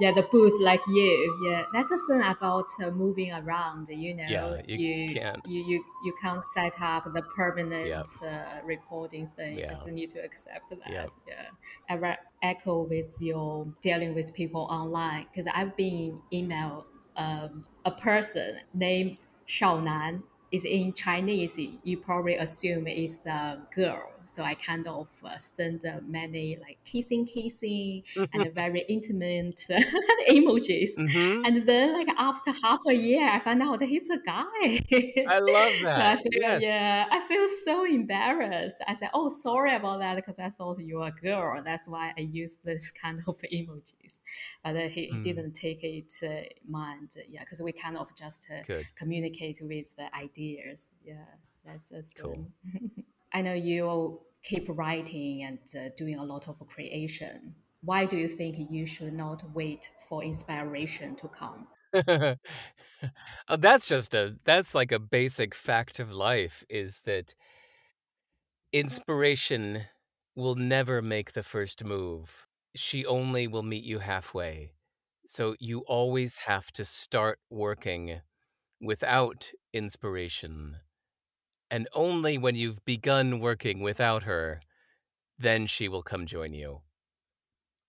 [0.00, 1.38] yeah the booth like you.
[1.48, 3.88] Yeah, that's the thing about uh, moving around.
[3.88, 5.46] You know, Yeah, you you can't.
[5.46, 8.06] you you you can't set up the permanent Yep.
[8.26, 9.58] uh, recording thing.
[9.58, 9.64] Yeah.
[9.66, 10.90] Just need to accept that.
[10.90, 11.10] Yep.
[11.28, 11.46] Yeah,
[11.88, 17.90] I re- echo with your dealing with people online because I've been email um, a
[17.90, 20.22] person named Shao Nan.
[20.52, 21.58] Is in Chinese.
[21.82, 24.13] You probably assume it's a girl.
[24.26, 29.56] So I kind of uh, send uh, many like kissing, kissing, and very intimate
[30.28, 30.90] emojis.
[30.96, 34.80] hmm And then, like after half a year, I found out that he's a guy.
[35.26, 35.88] I love that.
[35.90, 36.62] so I feel, Yes.
[36.62, 38.82] yeah, I feel so embarrassed.
[38.86, 41.62] I said, "Oh, sorry about that because I thought you were a girl.
[41.64, 44.20] That's why I used this kind of emojis."
[44.62, 45.22] But uh, he, Hmm.
[45.22, 47.14] didn't take it uh, mind.
[47.28, 48.62] Yeah, because we kind of just uh,
[48.96, 50.90] communicate with the ideas.
[51.04, 51.24] Yeah,
[51.64, 52.48] that's just, Cool.
[53.34, 57.54] I know you keep writing and uh, doing a lot of creation.
[57.82, 61.66] Why do you think you should not wait for inspiration to come?
[63.48, 67.34] oh, that's just a that's like a basic fact of life is that
[68.72, 69.82] inspiration
[70.34, 72.46] will never make the first move.
[72.74, 74.72] She only will meet you halfway.
[75.26, 78.20] So you always have to start working
[78.80, 80.76] without inspiration.
[81.74, 84.60] And only when you've begun working without her,
[85.40, 86.82] then she will come join you.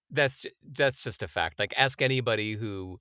[0.10, 0.44] That's
[0.76, 1.60] that's just a fact.
[1.60, 2.98] Like ask anybody who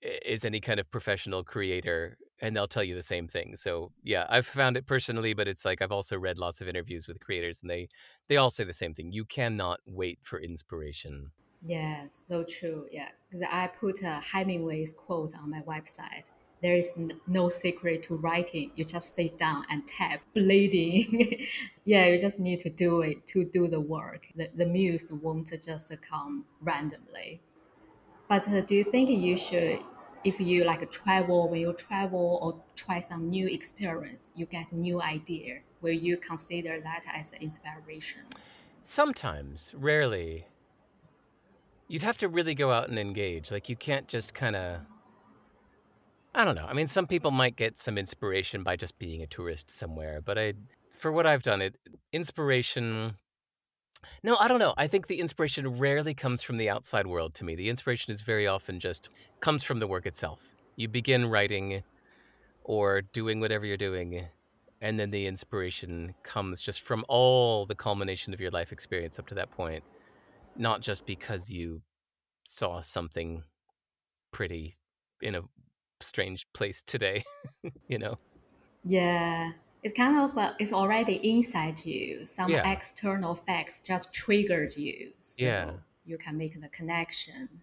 [0.00, 3.54] is any kind of professional creator and they'll tell you the same thing.
[3.56, 7.06] So, yeah, I've found it personally, but it's like I've also read lots of interviews
[7.06, 7.88] with creators and they
[8.30, 9.12] they all say the same thing.
[9.12, 11.32] You cannot wait for inspiration.
[11.60, 12.86] Yeah, so true.
[12.90, 16.30] Yeah, because I put a Hemingway's quote on my website.
[16.62, 16.92] There is
[17.26, 18.70] no secret to writing.
[18.76, 21.44] You just sit down and type, bleeding.
[21.84, 24.28] yeah, you just need to do it to do the work.
[24.36, 27.40] The, the muse won't just come randomly.
[28.28, 29.80] But uh, do you think you should,
[30.24, 35.02] if you like travel, when you travel or try some new experience, you get new
[35.02, 38.20] idea, will you consider that as inspiration?
[38.84, 40.46] Sometimes, rarely.
[41.88, 43.50] You'd have to really go out and engage.
[43.50, 44.80] Like you can't just kind of
[46.34, 46.66] I don't know.
[46.66, 50.38] I mean, some people might get some inspiration by just being a tourist somewhere, but
[50.38, 50.54] I
[50.98, 51.76] for what I've done it
[52.12, 53.16] inspiration
[54.22, 54.74] No, I don't know.
[54.76, 57.54] I think the inspiration rarely comes from the outside world to me.
[57.54, 60.42] The inspiration is very often just comes from the work itself.
[60.76, 61.82] You begin writing
[62.64, 64.28] or doing whatever you're doing,
[64.80, 69.26] and then the inspiration comes just from all the culmination of your life experience up
[69.28, 69.84] to that point,
[70.56, 71.82] not just because you
[72.44, 73.42] saw something
[74.32, 74.76] pretty
[75.22, 75.42] in a
[76.02, 77.24] strange place today,
[77.88, 78.18] you know.
[78.84, 82.26] Yeah, it's kind of it's already inside you.
[82.26, 82.70] Some Yeah.
[82.70, 85.70] external facts just triggered you, so Yeah.
[86.04, 87.62] you can make the connection.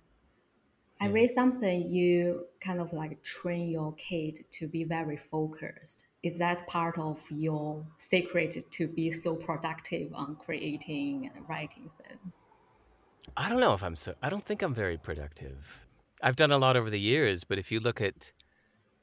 [1.02, 1.12] I Yeah.
[1.14, 6.06] read something you kind of like train your kid to be very focused.
[6.24, 12.36] Is that part of your secret to be so productive on creating and writing things?
[13.38, 15.89] I don't know if I'm so I don't think I'm very productive.
[16.22, 18.32] I've done a lot over the years, but if you look at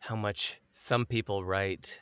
[0.00, 1.98] how much some people write,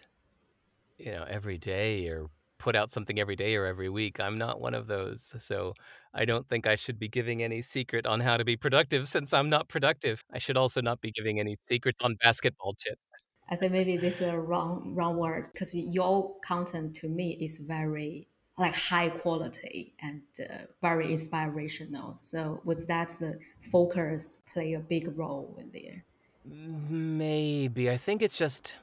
[0.98, 2.28] you know, every day or
[2.64, 4.18] put out something every day or every week.
[4.18, 5.34] I'm not one of those.
[5.38, 5.74] So
[6.14, 9.34] I don't think I should be giving any secret on how to be productive since
[9.34, 10.24] I'm not productive.
[10.32, 13.02] I should also not be giving any secrets on basketball tips.
[13.50, 17.58] I think maybe this is a wrong wrong word because your content to me is
[17.58, 22.16] very like high quality and uh, very inspirational.
[22.18, 26.04] So was that the focus play a big role in there?
[26.44, 27.90] Maybe.
[27.90, 28.74] I think it's just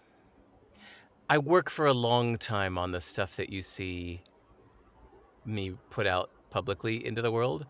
[1.30, 4.22] I work for a long time on the stuff that you see
[5.46, 7.66] me put out publicly into the world.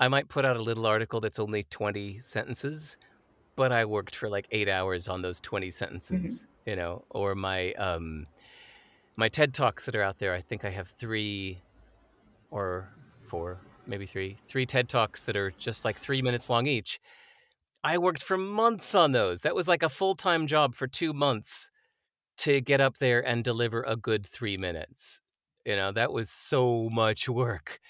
[0.00, 2.96] I might put out a little article that's only 20 sentences,
[3.56, 7.72] but I worked for like 8 hours on those 20 sentences, you know, or my
[7.74, 8.26] um
[9.18, 10.32] my TED Talks that are out there.
[10.32, 11.58] I think I have 3
[12.52, 12.88] or
[13.26, 17.00] 4, maybe 3, 3 TED Talks that are just like 3 minutes long each.
[17.82, 19.42] I worked for months on those.
[19.42, 21.72] That was like a full-time job for 2 months
[22.38, 25.20] to get up there and deliver a good 3 minutes.
[25.66, 27.80] You know, that was so much work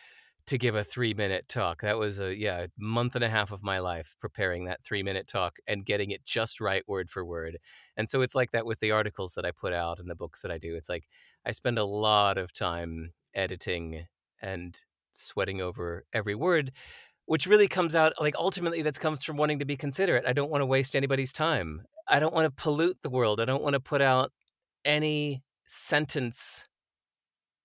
[0.49, 1.83] to give a 3-minute talk.
[1.83, 5.59] That was a yeah, month and a half of my life preparing that 3-minute talk
[5.67, 7.59] and getting it just right word for word.
[7.97, 10.43] And so it's like that with the articles that I put out and the books
[10.43, 10.75] that I do.
[10.75, 11.09] It's like
[11.47, 14.07] I spend a lot of time editing
[14.43, 14.79] and
[15.13, 16.73] sweating over every word,
[17.27, 20.25] which really comes out like ultimately that comes from wanting to be considerate.
[20.27, 21.83] I don't want to waste anybody's time.
[22.09, 23.41] I don't want to pollute the world.
[23.41, 24.33] I don't want to put out
[24.85, 26.67] any sentence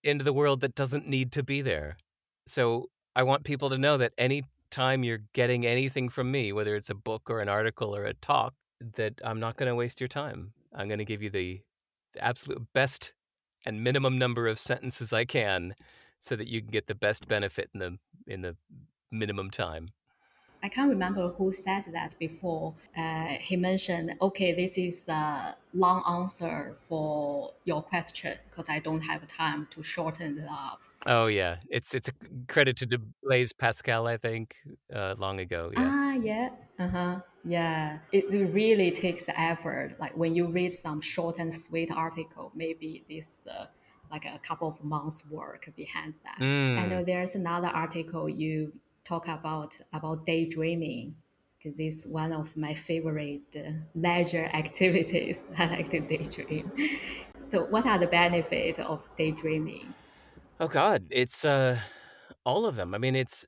[0.04, 1.96] into the world that doesn't need to be there.
[2.48, 6.76] So I want people to know that any time you're getting anything from me, whether
[6.76, 8.54] it's a book or an article or a talk,
[8.96, 10.54] that I'm not going to waste your time.
[10.76, 11.62] I'm going to give you the,
[12.14, 13.14] the absolute best
[13.66, 15.76] and minimum number of sentences I can
[16.20, 18.56] so that you can get the best benefit in the in the
[19.12, 19.90] minimum time.
[20.64, 22.74] I can't remember who said that before.
[22.98, 29.02] Uh, he mentioned, okay, this is the long answer for your question because I don't
[29.02, 30.82] have time to shorten it up.
[31.06, 32.14] Oh yeah, it's it's a
[32.48, 34.56] credit to Blaise Pascal, I think,
[34.96, 35.70] uh, long ago.
[35.74, 35.84] Yeah.
[35.86, 36.50] Ah, yeah,
[36.80, 37.98] uh huh, yeah.
[38.14, 39.98] It really takes effort.
[40.00, 43.66] Like when you read some short and sweet article, maybe this uh,
[44.10, 46.40] like a couple of months work behind that.
[46.40, 46.78] Mm.
[46.78, 48.72] I know there's another article you
[49.04, 51.16] talk about about daydreaming
[51.64, 55.44] because this is one of my favorite uh, leisure activities.
[55.58, 56.72] I like to daydream.
[57.40, 59.94] So, what are the benefits of daydreaming?
[60.62, 61.78] Oh God, it's uh,
[62.46, 62.96] all of them.
[62.96, 63.46] I mean, it's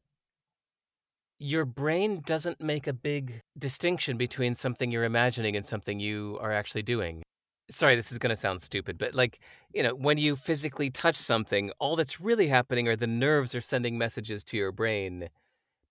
[1.39, 6.51] your brain doesn't make a big distinction between something you're imagining and something you are
[6.51, 7.23] actually doing.
[7.69, 9.39] Sorry, this is going to sound stupid, but like,
[9.73, 13.61] you know, when you physically touch something, all that's really happening are the nerves are
[13.61, 15.29] sending messages to your brain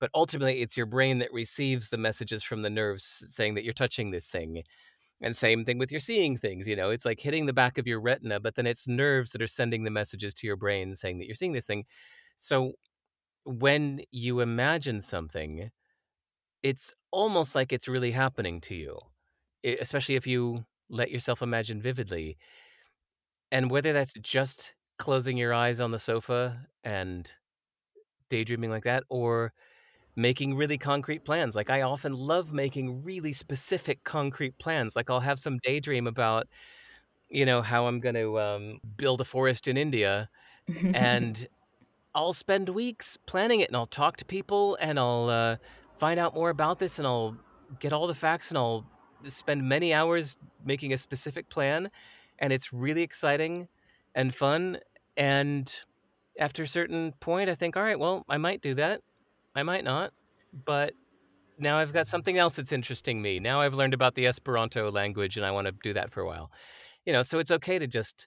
[0.00, 3.72] but ultimately it's your brain that receives the messages from the nerves saying that you're
[3.74, 4.62] touching this thing
[5.22, 6.90] and same thing with your seeing things you know?
[6.90, 9.84] It's like hitting the back of your retina but then it's nerves that are sending
[9.84, 11.84] the messages to your brain saying that you're seeing this thing.
[12.38, 12.74] So
[13.44, 15.70] when you imagine something
[16.62, 18.98] it's almost like it's really happening to you
[19.80, 22.36] especially if you let yourself imagine vividly
[23.52, 27.32] and whether that's just closing your eyes on the sofa and
[28.30, 29.52] daydreaming like that or
[30.16, 31.56] making really concrete plans.
[31.56, 34.96] Like I often love making really specific concrete plans.
[34.96, 36.48] Like I'll have some daydream about,
[37.28, 40.28] you know, how I'm going to um, build a forest in India,
[40.92, 41.46] and
[42.14, 45.56] I'll spend weeks planning it, and I'll talk to people, and I'll uh,
[45.98, 47.38] find out more about this, and I'll
[47.80, 48.86] get all the facts, and I'll
[49.28, 51.90] spend many hours making a specific plan,
[52.38, 53.68] and it's really exciting
[54.14, 54.78] and fun.
[55.16, 55.72] And
[56.38, 59.02] after a certain point, I think, all right, well, I might do that
[59.54, 60.12] I might not,
[60.64, 60.92] but
[61.58, 63.38] now I've got something else that's interesting me.
[63.38, 66.26] Now I've learned about the Esperanto language and I want to do that for a
[66.26, 66.50] while.
[67.06, 68.26] You know, so it's okay to just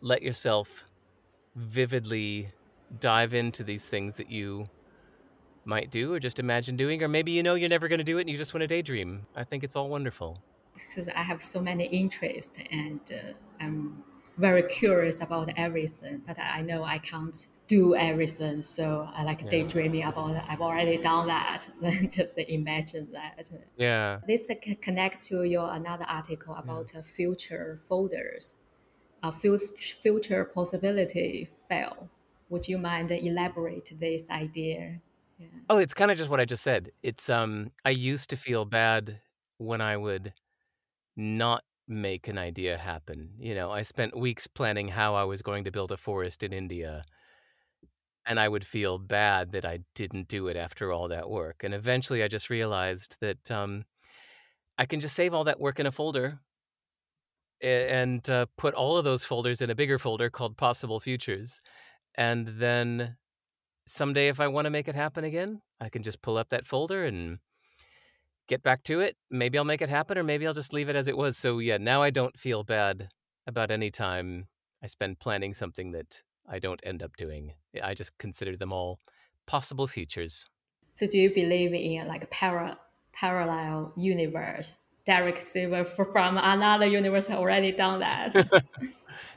[0.00, 0.84] let yourself
[1.56, 2.48] vividly
[3.00, 4.66] dive into these things that you
[5.64, 8.18] might do or just imagine doing or maybe you know you're never going to do
[8.18, 9.26] it and you just want to daydream.
[9.36, 10.42] I think it's all wonderful.
[10.74, 14.02] Because I have so many interests and uh, I'm
[14.36, 18.62] very curious about everything, but I know I can't do everything.
[18.62, 19.50] So I like yeah.
[19.50, 20.42] daydreaming about it.
[20.48, 21.68] I've already done that.
[21.80, 23.50] Then just imagine that.
[23.76, 24.20] Yeah.
[24.26, 24.50] This
[24.82, 27.02] connect to your another article about yeah.
[27.02, 28.54] future folders,
[29.22, 32.08] a future possibility fail.
[32.50, 35.00] Would you mind elaborate this idea?
[35.38, 35.46] Yeah.
[35.70, 36.90] Oh, it's kind of just what I just said.
[37.02, 39.20] It's um I used to feel bad
[39.58, 40.32] when I would
[41.16, 43.30] not make an idea happen.
[43.38, 46.52] You know, I spent weeks planning how I was going to build a forest in
[46.52, 47.04] India
[48.26, 51.62] and I would feel bad that I didn't do it after all that work.
[51.62, 53.84] And eventually I just realized that um,
[54.78, 56.40] I can just save all that work in a folder
[57.60, 61.60] and uh, put all of those folders in a bigger folder called possible futures
[62.16, 63.16] and then
[63.86, 66.66] someday if i want to make it happen again i can just pull up that
[66.66, 67.38] folder and
[68.48, 70.96] get back to it maybe i'll make it happen or maybe i'll just leave it
[70.96, 73.08] as it was so yeah now i don't feel bad
[73.46, 74.46] about any time
[74.82, 77.52] i spend planning something that i don't end up doing
[77.82, 79.00] i just consider them all
[79.46, 80.46] possible futures
[80.94, 82.78] so do you believe in like a para-
[83.12, 88.32] parallel universe Derek Sivers from another universe already done that.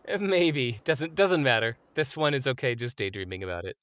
[0.08, 1.78] Eh, maybe doesn't doesn't matter.
[1.94, 2.76] This one is okay.
[2.76, 3.76] Just daydreaming about it.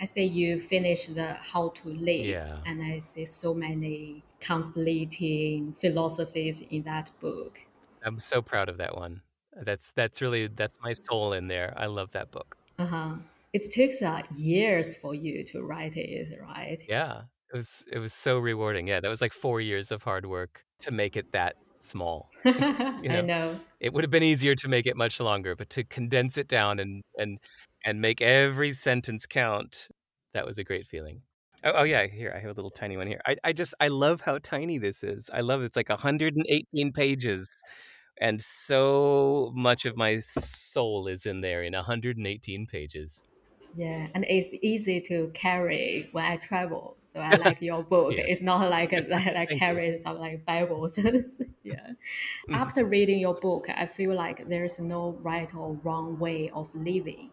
[0.00, 2.56] I say you finish the How to Live, Yeah.
[2.64, 7.60] and I see so many conflicting philosophies in that book.
[8.02, 9.22] I'm so proud of that one.
[9.52, 11.74] That's that's really that's my soul in there.
[11.76, 12.56] I love that book.
[12.78, 13.16] Uh huh.
[13.52, 16.80] It takes uh, years for you to write it, right?
[16.86, 17.24] Yeah.
[17.52, 18.88] It was it was so rewarding.
[18.88, 22.34] Yeah, that was like 4 years of hard work to make it that small.
[22.58, 22.62] I
[23.08, 23.22] know.
[23.22, 23.60] know.
[23.80, 26.78] It would have been easier to make it much longer, but to condense it down
[26.80, 27.38] and and
[27.84, 29.88] and make every sentence count,
[30.34, 31.22] that was a great feeling.
[31.64, 33.20] Oh, oh yeah, here I have a little tiny one here.
[33.26, 35.30] I, I just I love how tiny this is.
[35.32, 37.48] I love it's like 118 pages,
[38.20, 43.24] and so much of my soul is in there in 118 pages.
[43.74, 46.96] Yeah, and it's easy to carry when I travel.
[47.02, 48.14] So I like your book.
[48.16, 48.26] Yes.
[48.28, 49.00] It's not like a,
[49.34, 49.58] like, you.
[49.58, 50.98] carrying some like Bibles.
[51.62, 51.90] yeah.
[52.48, 52.54] Mhm.
[52.54, 56.74] After reading your book, I feel like there is no right or wrong way of
[56.74, 57.30] living.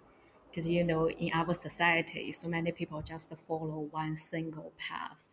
[0.50, 5.28] Because you know, in our society, so many people just follow one single path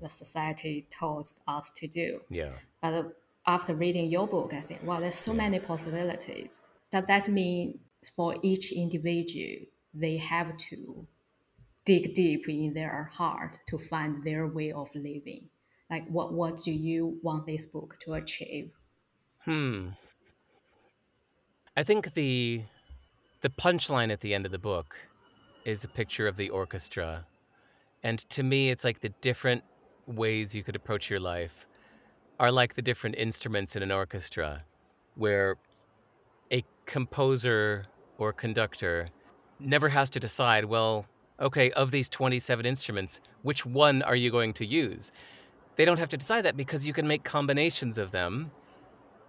[0.00, 2.20] the society taught us to do.
[2.28, 2.52] Yeah.
[2.80, 6.60] But after reading your book, I think, wow, there's so many possibilities.
[6.90, 7.80] Does that mean
[8.16, 11.06] for each individual, they have to
[11.84, 15.48] dig deep in their heart to find their way of living?
[15.90, 18.72] Like, what, what do you want this book to achieve?
[19.44, 19.88] Hmm.
[21.76, 22.62] I think the
[23.40, 24.96] the punchline at the end of the book
[25.64, 27.26] is a picture of the orchestra.
[28.02, 29.64] And to me it's like the different
[30.06, 31.66] ways you could approach your life
[32.40, 34.64] are like the different instruments in an orchestra
[35.14, 35.56] where
[36.50, 37.84] a composer
[38.16, 39.08] or conductor
[39.60, 41.04] never has to decide, well,
[41.38, 45.12] okay, of these 27 instruments, which one are you going to use?
[45.76, 48.50] They don't have to decide that because you can make combinations of them.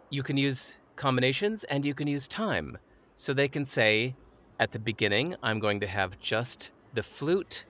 [0.10, 2.78] You can use combinations and you can use time.
[3.18, 4.16] So they can say,
[4.58, 7.66] at the beginning, I'm going to have just the flute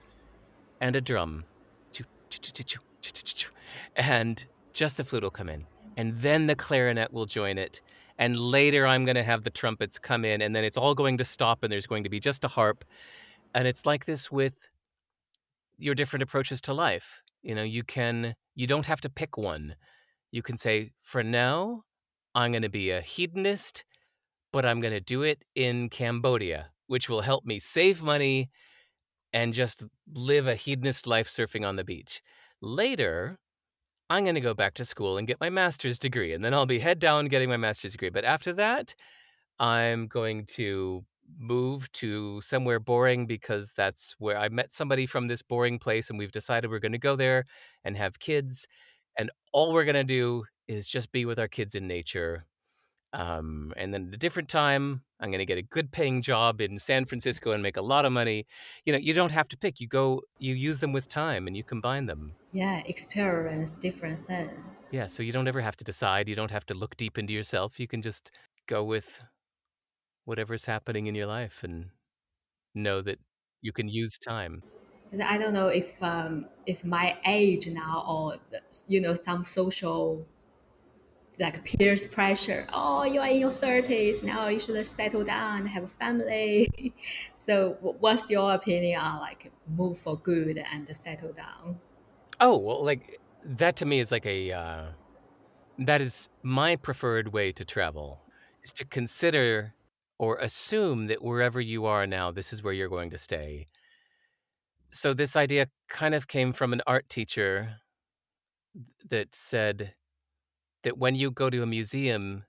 [0.80, 1.44] and a drum.
[3.96, 5.66] And just the flute will come in.
[5.96, 7.80] And then the clarinet will join it.
[8.18, 10.42] And later I'm going to have the trumpets come in.
[10.42, 12.84] And then it's all going to stop and there's going to be just a harp.
[13.54, 14.54] And it's like this with
[15.78, 17.22] your different approaches to life.
[17.42, 19.74] You know, you can, you don't have to pick one.
[20.30, 21.82] You can say, for now,
[22.34, 23.84] I'm going to be a hedonist,
[24.52, 28.50] but I'm going to do it in Cambodia, which will help me save money
[29.32, 29.82] and just
[30.14, 32.22] live a hedonist life surfing on the beach.
[32.60, 33.38] Later,
[34.10, 36.66] I'm going to go back to school and get my master's degree, and then I'll
[36.66, 38.10] be head down getting my master's degree.
[38.10, 38.94] But after that,
[39.58, 41.04] I'm going to
[41.38, 46.18] move to somewhere boring because that's where I met somebody from this boring place, and
[46.18, 47.46] we've decided we're going to go there
[47.84, 48.66] and have kids.
[49.18, 52.46] And all we're going to do is just be with our kids in nature.
[53.12, 56.60] Um, and then at a different time, I'm going to get a good paying job
[56.60, 58.46] in San Francisco and make a lot of money.
[58.86, 59.80] You know, you don't have to pick.
[59.80, 62.32] You go, you use them with time and you combine them.
[62.52, 64.52] Yeah, experience different things.
[64.90, 66.28] Yeah, so you don't ever have to decide.
[66.28, 67.78] You don't have to look deep into yourself.
[67.78, 68.30] You can just
[68.66, 69.06] go with
[70.24, 71.86] whatever's happening in your life and
[72.74, 73.18] know that
[73.60, 74.62] you can use time.
[75.22, 78.36] I don't know if um, it's my age now or
[78.88, 80.26] you know some social
[81.38, 82.66] like peers pressure.
[82.72, 84.48] Oh, you are in your thirties now.
[84.48, 86.94] You should settle down, have a family.
[87.34, 91.78] so, what's your opinion on like move for good and settle down?
[92.40, 94.84] Oh, well, like that to me is like a uh,
[95.78, 98.20] that is my preferred way to travel
[98.62, 99.74] is to consider
[100.18, 103.66] or assume that wherever you are now, this is where you're going to stay.
[104.92, 107.76] So this idea kind of came from an art teacher
[109.08, 109.94] that said
[110.82, 112.44] that when you go to a museum,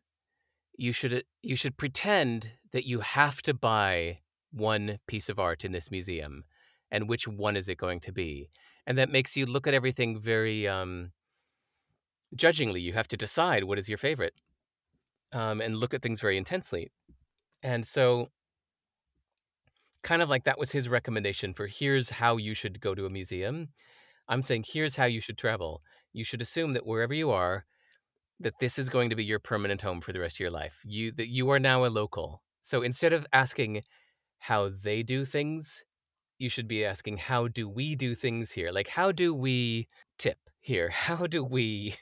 [0.77, 4.19] you should you should pretend that you have to buy
[4.51, 6.43] one piece of art in this museum,
[6.91, 8.49] and which one is it going to be?
[8.85, 11.11] And that makes you look at everything very um,
[12.35, 12.81] judgingly.
[12.81, 14.33] You have to decide what is your favorite,
[15.31, 16.91] um, and look at things very intensely.
[17.61, 18.29] And so,
[20.03, 23.09] kind of like that was his recommendation for here's how you should go to a
[23.09, 23.69] museum.
[24.27, 25.81] I'm saying here's how you should travel.
[26.13, 27.65] You should assume that wherever you are,
[28.43, 30.79] that this is going to be your permanent home for the rest of your life.
[30.83, 32.43] You that you are now a local.
[32.61, 33.83] So instead of asking
[34.39, 35.83] how they do things,
[36.37, 38.71] you should be asking how do we do things here?
[38.71, 39.87] Like how do we
[40.17, 40.89] tip here?
[40.93, 41.95] How do we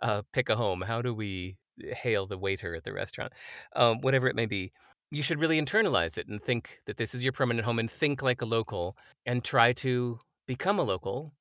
[0.00, 0.82] uh, pick a home?
[0.82, 3.32] How do we hail the waiter at the restaurant?
[3.76, 4.72] Um, whatever it may be.
[5.10, 8.20] You should really internalize it and think that this is your permanent home and think
[8.20, 11.32] like a local and try to become a local.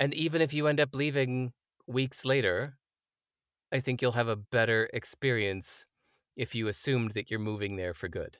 [0.00, 1.52] And even if you end up leaving
[1.86, 2.76] weeks later,
[3.72, 5.86] I think you'll have a better experience
[6.36, 8.38] if you assumed that you're moving there for good.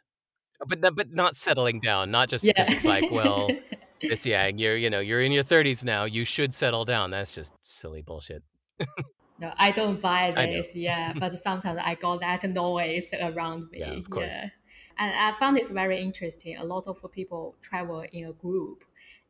[0.61, 2.53] Uh, but not but not settling down, not just Yeah.
[2.57, 3.49] because it's like, well,
[4.01, 7.11] this yeah, you're you know, you're in your 30s now, you should settle down.
[7.11, 8.43] That's just silly bullshit.
[9.41, 10.74] No, I don't buy this.
[10.74, 13.79] Yeah, but sometimes I got that noise around me.
[13.79, 14.35] Yeah, of course.
[14.99, 16.57] And I found this very interesting.
[16.57, 18.83] A lot of people travel in a group,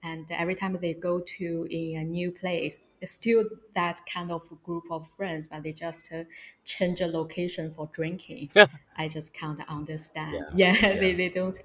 [0.03, 3.45] and every time they go to in a new place, it's still
[3.75, 6.25] that kind of group of friends, but they just uh,
[6.65, 8.51] change a location for drinking.
[8.97, 10.35] I just can't understand.
[10.35, 10.95] Yeah, Yeah, yeah.
[11.01, 11.59] they, they don't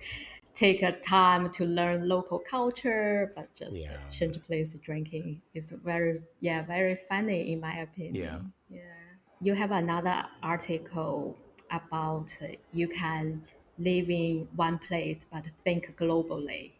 [0.53, 4.07] take a time to learn local culture, but just Yeah.
[4.09, 5.41] change place drinking.
[5.53, 8.15] It's very yeah, very funny in my opinion.
[8.15, 8.39] Yeah.
[8.69, 9.17] yeah.
[9.41, 11.37] You have another article
[11.71, 12.39] about
[12.71, 13.43] you can
[13.79, 16.73] live in one place but think globally.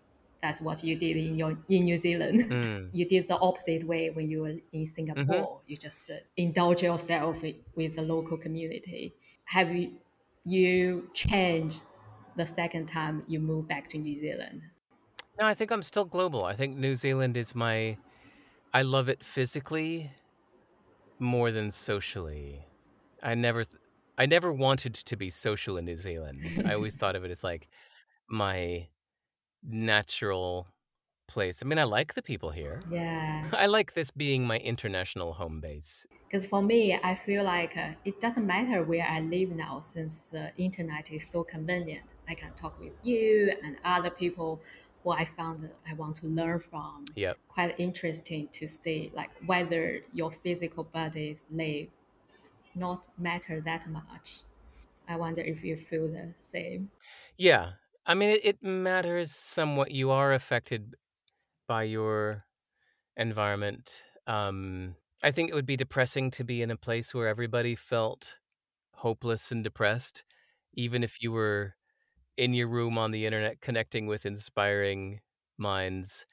[0.43, 2.41] That's what you did in your in New Zealand.
[2.53, 2.89] Mm.
[2.91, 5.61] You did the opposite way when you were in Singapore.
[5.65, 7.41] You just uh, indulge yourself
[7.75, 9.13] with the local community.
[9.45, 9.93] Have you
[10.43, 11.83] you changed
[12.35, 14.61] the second time you moved back to New Zealand?
[15.39, 16.43] No, I think I'm still global.
[16.43, 17.97] I think New Zealand is my
[18.73, 20.11] I love it physically
[21.19, 22.65] more than socially.
[23.23, 23.63] I never
[24.17, 26.41] I never wanted to be social in New Zealand.
[26.65, 27.69] I always thought of it as like
[28.27, 28.87] my
[29.67, 30.67] natural
[31.27, 31.61] place.
[31.63, 32.81] I mean, I like the people here.
[32.89, 33.47] Yeah.
[33.53, 36.05] I like this being my international home base.
[36.27, 40.31] Because for me, I feel like uh, it doesn't matter where I live now since
[40.31, 42.03] the internet is so convenient.
[42.27, 44.61] I can talk with you and other people
[45.03, 47.05] who I found I want to learn from.
[47.15, 47.33] Yeah.
[47.49, 51.87] Quite interesting to see like whether your physical bodies live
[52.37, 54.41] it's not matter that much.
[55.07, 56.89] I wonder if you feel the same.
[57.37, 57.71] Yeah.
[58.05, 59.91] I mean, it, it matters somewhat.
[59.91, 60.95] You are affected
[61.67, 62.43] by your
[63.17, 64.03] environment.
[64.27, 68.39] Um, I think it would be depressing to be in a place where everybody felt
[68.93, 70.23] hopeless and depressed,
[70.75, 71.75] even if you were
[72.37, 75.21] in your room on the internet connecting with inspiring
[75.57, 76.25] minds.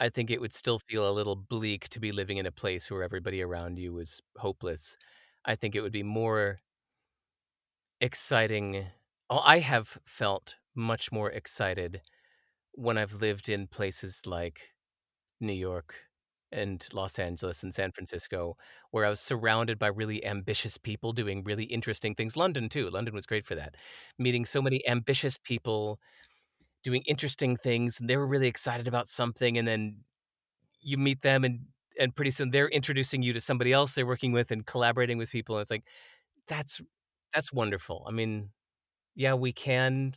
[0.00, 2.90] I think it would still feel a little bleak to be living in a place
[2.90, 4.96] where everybody around you was hopeless.
[5.44, 6.60] I think it would be more
[8.00, 8.86] exciting.
[9.30, 12.02] Oh, I have felt much more excited
[12.74, 14.60] when I've lived in places like
[15.40, 15.94] New York
[16.52, 18.56] and Los Angeles and San Francisco,
[18.90, 22.36] where I was surrounded by really ambitious people doing really interesting things.
[22.36, 22.90] London, too.
[22.90, 23.74] London was great for that.
[24.18, 25.98] Meeting so many ambitious people
[26.84, 29.98] doing interesting things, and they were really excited about something, and then
[30.80, 31.60] you meet them and
[31.98, 35.30] and pretty soon they're introducing you to somebody else they're working with and collaborating with
[35.30, 35.84] people and it's like
[36.48, 36.80] that's
[37.34, 38.04] that's wonderful.
[38.08, 38.50] I mean,
[39.16, 40.16] yeah, we can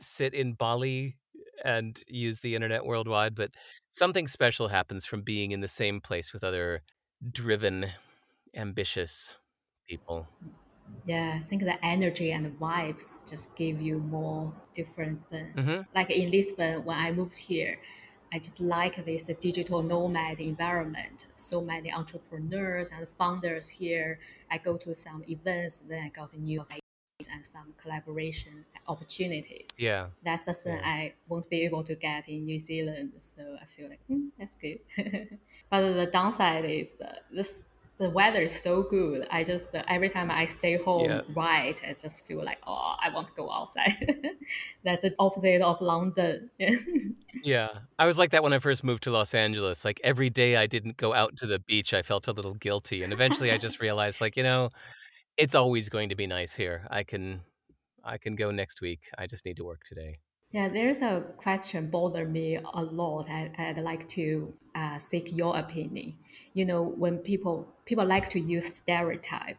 [0.00, 1.16] sit in Bali
[1.64, 3.50] and use the internet worldwide, but
[3.90, 6.82] something special happens from being in the same place with other
[7.32, 7.86] driven,
[8.54, 9.36] ambitious
[9.88, 10.28] people.
[11.04, 15.52] Yeah, I think the energy and the vibes just give you more different thing.
[15.56, 17.80] hmm Like in Lisbon, when I moved here,
[18.32, 21.26] I just like this digital nomad environment.
[21.34, 24.20] So many entrepreneurs and founders here.
[24.50, 26.62] I go to some events, then I got a new
[27.26, 29.66] and some collaboration opportunities.
[29.76, 30.06] Yeah.
[30.24, 30.86] That's the thing Yeah.
[30.88, 33.12] I won't be able to get in New Zealand.
[33.18, 34.78] So I feel like hmm, that's good.
[35.70, 37.64] but the downside is uh, this
[37.98, 39.26] the weather is so good.
[39.32, 41.22] I just uh, every time I stay home, Yeah.
[41.34, 44.26] right, I just feel like oh, I want to go outside.
[44.84, 46.50] That's the opposite of London.
[47.44, 47.68] Yeah.
[47.98, 49.84] I was like that when I first moved to Los Angeles.
[49.84, 53.04] Like every day I didn't go out to the beach, I felt a little guilty.
[53.04, 54.70] And eventually I just realized like, you know,
[55.38, 56.86] it's always going to be nice here.
[56.90, 57.40] I can
[58.04, 59.00] I can go next week.
[59.16, 60.18] I just need to work today.
[60.50, 63.28] Yeah, there's a question bother me a lot.
[63.28, 66.14] I, I'd like to uh, seek your opinion.
[66.54, 69.58] You know, when people people like to use stereotype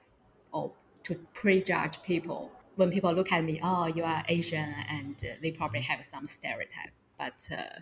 [0.52, 0.74] or
[1.04, 2.52] to prejudge people.
[2.76, 6.28] When people look at me, oh, you are Asian, and uh, they probably have some
[6.28, 6.92] stereotype.
[7.18, 7.80] But uh,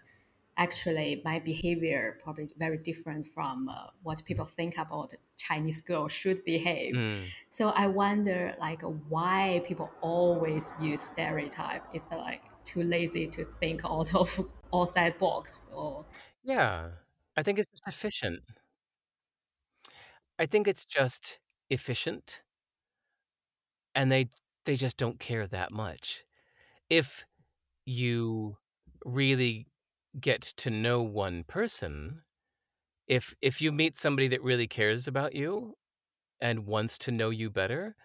[0.57, 6.43] actually, my behavior probably very different from uh, what people think about Chinese girls should
[6.43, 6.95] behave.
[6.95, 7.33] Mm.
[7.49, 11.83] So I wonder, like, why people always use stereotype?
[11.93, 14.39] It's like too lazy to think out of
[14.73, 16.05] outside box, or
[16.43, 16.91] Yeah.
[17.35, 18.43] I think it's just efficient.
[20.39, 22.41] I think it's just efficient
[23.95, 24.29] and they
[24.65, 26.25] they just don't care that much.
[26.89, 27.25] If
[27.85, 28.57] you
[29.05, 29.67] really
[30.19, 32.23] get to know one person,
[33.07, 35.75] if if you meet somebody that really cares about you
[36.41, 37.95] and wants to know you better,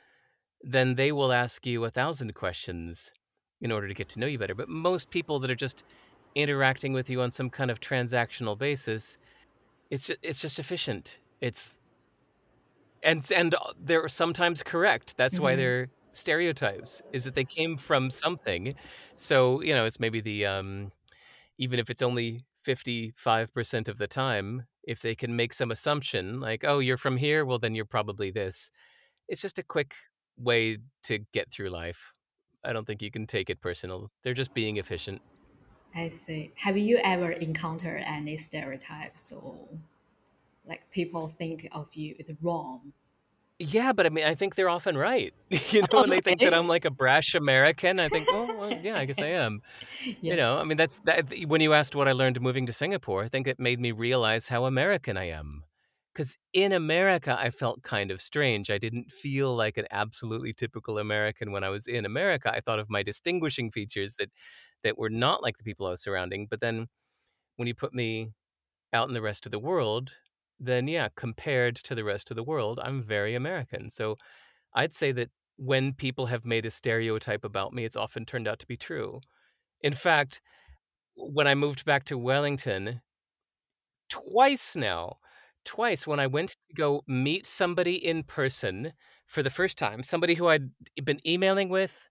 [0.62, 3.12] then they will ask you a thousand questions
[3.60, 4.54] in order to get to know you better.
[4.56, 5.84] But most people that are just
[6.36, 9.18] interacting with you on some kind of transactional basis,
[9.90, 11.20] it's just, it's just efficient.
[11.40, 11.76] It's
[13.02, 15.16] and and they're sometimes correct.
[15.16, 15.56] That's why Mhm.
[15.56, 17.02] they're stereotypes.
[17.12, 18.74] Is that they came from something.
[19.16, 20.92] So you know, it's maybe the um,
[21.58, 25.70] even if it's only fifty five percent of the time, if they can make some
[25.70, 28.70] assumption like, oh, you're from here, well, then you're probably this.
[29.28, 29.94] It's just a quick
[30.36, 32.12] way to get through life.
[32.64, 34.10] I don't think you can take it personal.
[34.22, 35.20] They're just being efficient.
[35.94, 36.52] I see.
[36.56, 39.68] Have you ever encountered any stereotypes or
[40.66, 42.92] like people think of you is wrong?
[43.64, 45.32] Yeah, but I mean, I think they're often right.
[45.70, 48.76] You know, when they think that I'm like a brash American, I think, oh, well,
[48.82, 49.60] yeah, I guess I am.
[50.20, 51.32] You know, I mean, that's that.
[51.46, 54.48] When you asked what I learned moving to Singapore, I think it made me realize
[54.48, 55.62] how American I am.
[56.12, 58.70] Because in America, I felt kind of strange.
[58.70, 62.52] I didn't feel like an absolutely typical American when I was in America.
[62.52, 64.30] I thought of my distinguishing features that
[64.82, 66.48] that were not like the people I was surrounding.
[66.50, 66.88] But then
[67.56, 68.32] when you put me
[68.92, 70.12] out in the rest of the world,
[70.62, 73.90] then yeah, compared to the rest of the world, I'm very American.
[73.90, 74.16] So
[74.74, 78.60] I'd say that when people have made a stereotype about me, it's often turned out
[78.60, 79.20] to be true.
[79.82, 80.40] In fact,
[81.16, 83.02] when I moved back to Wellington,
[84.08, 85.16] twice now,
[85.64, 88.92] twice when I went to go meet somebody in person
[89.26, 90.70] for the first time, somebody who I'd
[91.04, 92.08] been emailing with,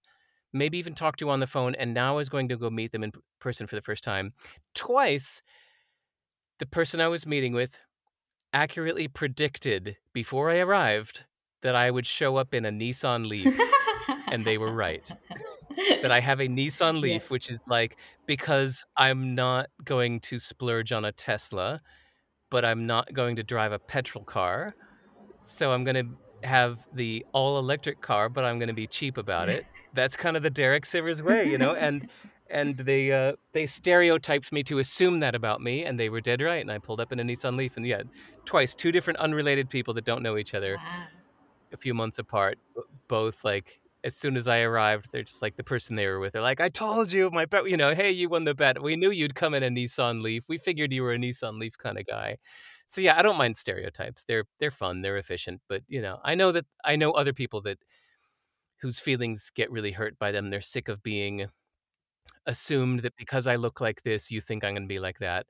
[0.53, 2.91] maybe even talked to on the phone, and now I was going to go meet
[2.91, 4.33] them in person for the first time.
[4.75, 5.41] Twice,
[6.59, 7.77] the person I was meeting with
[8.53, 11.23] accurately predicted before I arrived
[11.61, 13.55] that I would show up in a Nissan Leaf,
[14.31, 15.09] and they were right.
[16.01, 16.99] That I have a Nissan Yeah.
[16.99, 21.81] Leaf, which is like because I'm not going to splurge on a Tesla,
[22.49, 24.75] but I'm not going to drive a petrol car.
[25.37, 26.03] So I'm gonna
[26.43, 29.65] have the all electric car, but I'm gonna be cheap about it.
[29.93, 31.73] That's kind of the Derek Sivers way, you know?
[31.75, 32.09] And
[32.51, 36.41] and they uh they stereotyped me to assume that about me, and they were dead
[36.41, 36.61] right.
[36.61, 38.03] And I pulled up in a Nissan Leaf, and yeah,
[38.45, 41.07] twice, two different unrelated people that don't know each other Wow.
[41.73, 42.59] a few months apart,
[43.07, 46.33] both like as soon as I arrived, they're just like the person they were with.
[46.33, 47.69] They're like, "I told you, my bet.
[47.69, 48.81] You know, hey, you won the bet.
[48.81, 50.43] We knew you'd come in a Nissan Leaf.
[50.49, 52.37] We figured you were a Nissan Leaf kind of guy."
[52.87, 54.23] So yeah, I don't mind stereotypes.
[54.27, 55.01] They're they're fun.
[55.01, 55.61] They're efficient.
[55.69, 57.79] But you know, I know that I know other people that
[58.81, 60.49] whose feelings get really hurt by them.
[60.49, 61.47] They're sick of being
[62.45, 65.45] assumed that because I look like this, you think I'm going to be like that.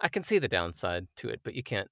[0.00, 1.88] I can see the downside to it, but you can't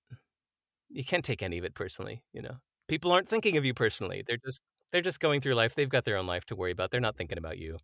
[0.91, 2.57] you can't take any of it personally, you know.
[2.89, 4.25] People aren't thinking of you personally.
[4.27, 4.63] They're just
[4.93, 5.75] they're just going through life.
[5.75, 6.91] They've got their own life to worry about.
[6.91, 7.79] They're not thinking about you.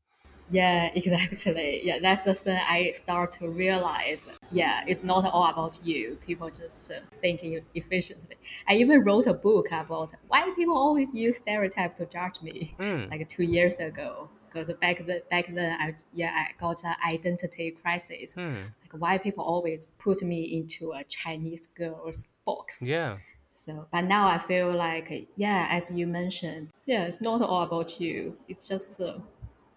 [0.51, 1.80] Yeah, exactly.
[1.84, 4.28] Yeah, that's the thing I start to realize.
[4.53, 6.18] Yeah, it's not all about you.
[6.26, 8.36] People just uh, thinking efficiently.
[8.68, 13.11] I even wrote a book about why people always use stereotype to judge me, Mm.
[13.11, 14.28] like two years ago.
[14.47, 18.34] Because back then, back then, I yeah, I got an identity crisis.
[18.34, 18.55] Hmm.
[18.82, 22.80] Like why people always put me into a Chinese girl's box.
[22.82, 23.16] Yeah.
[23.47, 28.01] So, but now I feel like, yeah, as you mentioned, yeah, it's not all about
[28.01, 28.36] you.
[28.49, 29.22] It's just a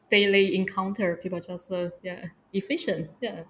[0.09, 1.15] daily encounter.
[1.21, 3.11] People just, uh, yeah, efficient.
[3.21, 3.41] Yeah.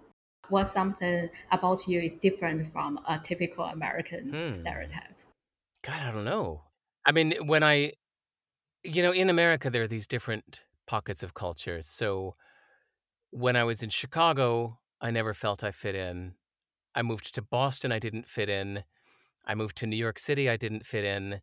[0.49, 4.49] What something about you is different from a typical American Hmm.
[4.49, 5.15] stereotype.
[5.84, 6.63] God, I don't know.
[7.05, 7.93] I mean, when I
[8.84, 10.61] you know, in America there are these different
[10.93, 11.81] pockets of culture.
[11.81, 12.35] So
[13.31, 16.33] when I was in Chicago, I never felt I fit in.
[16.95, 18.83] I moved to Boston, I didn't fit in.
[19.45, 21.41] I moved to New York City, I didn't fit in.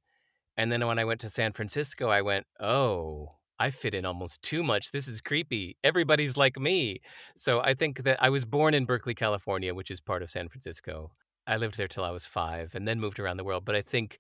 [0.56, 4.42] And then when I went to San Francisco, I went, "Oh, I fit in almost
[4.42, 4.90] too much.
[4.92, 5.76] This is creepy.
[5.84, 7.00] Everybody's like me."
[7.36, 10.48] So I think that I was born in Berkeley, California, which is part of San
[10.48, 11.12] Francisco.
[11.46, 13.82] I lived there till I was 5 and then moved around the world, but I
[13.82, 14.18] think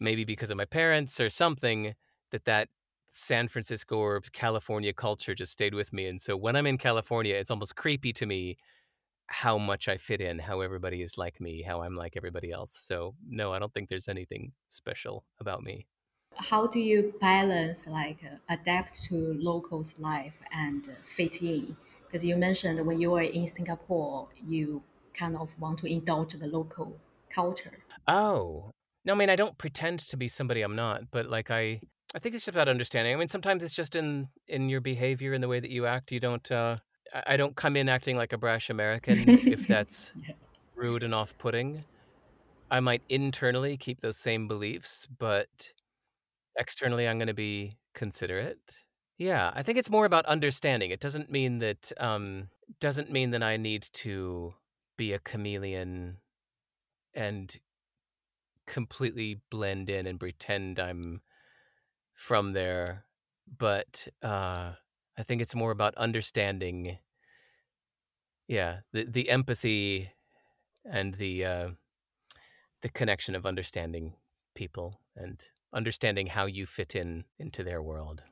[0.00, 1.94] maybe because of my parents or something
[2.32, 2.68] that that
[3.14, 6.06] San Francisco or California culture just stayed with me.
[6.06, 8.58] And so when I'm in California, it's almost creepy to me
[9.28, 12.76] how much I fit in, how everybody is like me, how I'm like everybody else.
[12.76, 15.86] So no, I don't think there's anything special about me.
[16.34, 21.76] How do you balance like uh, adapt to locals' life and uh, fit in?
[22.04, 24.82] Because you mentioned when you were in Singapore, you
[25.14, 26.96] kind of want to indulge the local
[27.30, 27.78] culture.
[28.08, 28.70] Oh.
[29.04, 31.80] No, I mean I don't pretend to be somebody I'm not, but like I
[32.14, 33.12] I think it's just about understanding.
[33.12, 36.12] I mean sometimes it's just in in your behavior in the way that you act.
[36.12, 36.78] You don't uh
[37.12, 40.34] I I don't come in acting like a brash American if that's Yeah.
[40.76, 41.86] rude and off-putting.
[42.70, 45.72] I might internally keep those same beliefs, but
[46.58, 48.60] Externally, I'm going to be considerate.
[49.18, 50.90] Yeah, I think it's more about understanding.
[50.90, 52.50] It doesn't mean that um
[52.80, 54.54] doesn't mean that I need to
[54.96, 56.18] be a chameleon
[57.14, 57.60] and
[58.66, 61.22] completely blend in and pretend I'm
[62.14, 63.04] from there,
[63.58, 64.74] but uh
[65.16, 66.98] I think it's more about understanding
[68.48, 70.10] yeah, the the empathy
[70.84, 71.70] and the uh
[72.82, 74.14] the connection of understanding
[74.54, 75.42] people and
[75.72, 78.22] understanding how you fit in into their world.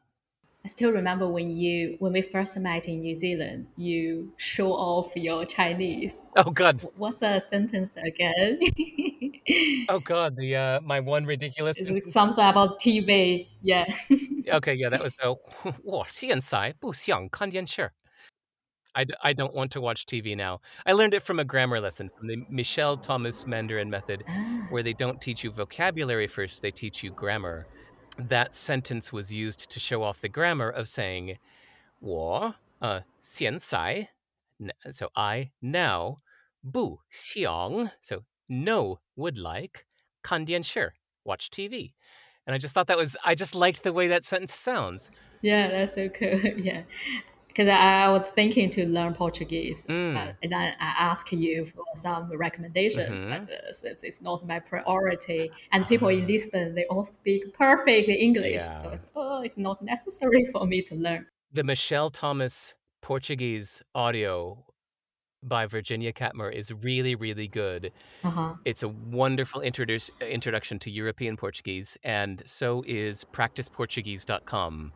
[0.65, 5.11] I still remember when you when we first met in New Zealand, you show off
[5.17, 6.17] your Chinese.
[6.37, 6.81] Oh God!
[6.97, 8.61] What's the sentence again?
[9.89, 10.37] oh God!
[10.37, 11.77] The uh, my one ridiculous.
[11.77, 13.49] Is it something about TV?
[13.61, 13.93] Yeah.
[14.49, 15.73] okay, yeah, that was oh, the.
[17.83, 17.89] Uh,
[18.95, 20.61] I, d- I don't want to watch TV now.
[20.85, 24.67] I learned it from a grammar lesson from the Michel Thomas Mandarin method, ah.
[24.69, 27.67] where they don't teach you vocabulary first, they teach you grammar
[28.18, 31.38] That sentence was used to show off the grammar of saying,
[32.02, 34.10] 我 uh, 现在,
[34.92, 36.22] so I now,
[36.64, 39.86] 不想, so no would like,
[40.24, 41.94] 看电视, watch TV.
[42.46, 45.12] And I just thought that was, I just liked the way that sentence sounds.
[45.42, 46.40] Yeah, that's so cool.
[46.58, 46.84] Yeah
[47.53, 50.17] because I, was thinking to learn Portuguese, mm.
[50.17, 53.31] uh, and then I asked you for some recommendation, mm-hmm.
[53.31, 58.15] but uh, since it's not my priority, and people in Lisbon they all speak perfectly
[58.15, 58.83] English, yeah.
[58.83, 61.27] so it's, oh, it's not necessary for me to learn.
[61.53, 64.65] The Michel Thomas Portuguese audio
[65.43, 67.93] by Virginia Catmur is really, really good.
[68.25, 68.55] Uh-huh.
[68.65, 74.93] It's a wonderful introdu- introduction to European Portuguese, and so is practiceportuguese.com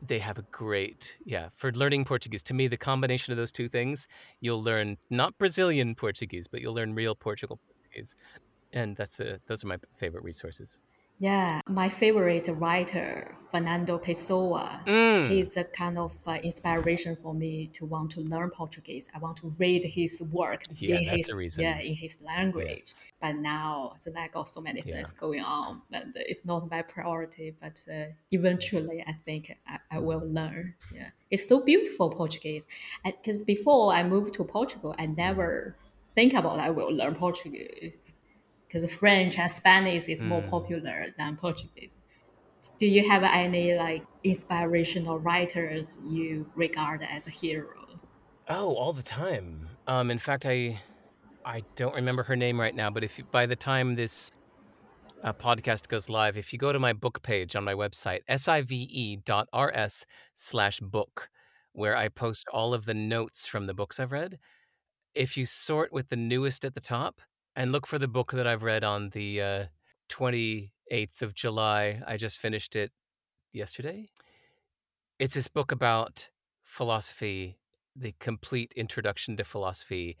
[0.00, 2.42] they have a great yeah for learning portuguese.
[2.44, 4.06] To me the combination of those two things
[4.40, 8.14] you'll learn not brazilian portuguese but you'll learn real portugal portuguese.
[8.72, 10.78] And that's a, those are my favorite resources
[11.18, 15.28] yeah, my favorite writer, Fernando Pessoa, mm.
[15.28, 19.08] he's a kind of uh, inspiration for me to want to learn Portuguese.
[19.12, 22.68] I want to read his work yeah, in his yeah in his language.
[22.68, 23.02] Yes.
[23.20, 27.52] But now, so I got so many things going on, and it's not my priority.
[27.60, 30.74] But uh, eventually, I think I, I will learn.
[30.94, 32.68] Yeah, it's so beautiful Portuguese.
[33.04, 35.74] Because before I moved to Portugal, I never
[36.14, 38.17] think about I will learn Portuguese
[38.68, 40.50] because French and Spanish is more Mm.
[40.50, 41.96] popular than Portuguese.
[42.78, 48.08] Do you have any like inspirational writers you regard as heroes?
[48.48, 49.68] Oh, all the time.
[49.86, 50.82] Um, in fact, I
[51.44, 54.30] I don't remember her name right now, but if you, by the time this
[55.22, 60.06] uh, podcast goes live, if you go to my book page on my website, sive.rs
[60.34, 61.30] slash book,
[61.72, 64.38] where I post all of the notes from the books I've read,
[65.14, 67.20] if you sort with the newest at the top
[67.58, 69.64] and look for the book that I've read on the uh,
[70.10, 72.92] 28th of July, I just finished it
[73.52, 74.10] yesterday.
[75.18, 76.28] It's this book about
[76.62, 77.58] philosophy,
[77.96, 80.16] the complete introduction to philosophy.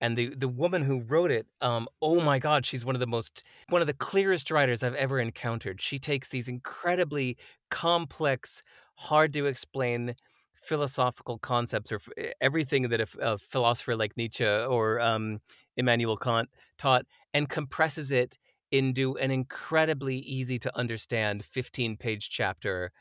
[0.00, 3.06] And the, the woman who wrote it, um, oh my God, she's one of the
[3.06, 5.80] most, one of the clearest writers I've ever encountered.
[5.80, 7.36] She takes these incredibly
[7.70, 8.64] complex,
[8.96, 10.16] hard to explain
[10.60, 15.40] philosophical concepts or f- everything that a philosopher like Nietzsche or um,
[15.76, 16.48] Immanuel Kant
[16.78, 18.38] taught and compresses it
[18.70, 22.92] into an incredibly easy to understand 15 page chapter.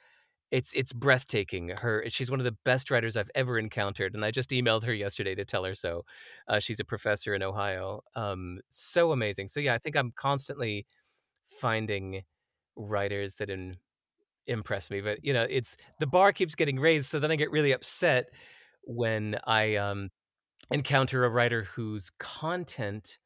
[0.52, 1.70] It's it's breathtaking.
[1.70, 4.94] Her she's one of the best writers i've ever encountered and i just emailed her
[4.94, 6.04] yesterday to tell her so
[6.48, 8.02] uh, she's a professor in ohio.
[8.16, 9.48] Um, so amazing.
[9.50, 10.86] So yeah i think i'm constantly
[11.60, 12.24] finding
[12.76, 13.78] writers that in,
[14.50, 17.52] impress me but you know it's the bar keeps getting raised so then i get
[17.52, 18.26] really upset
[18.84, 20.10] when i um,
[20.72, 23.18] encounter a writer whose content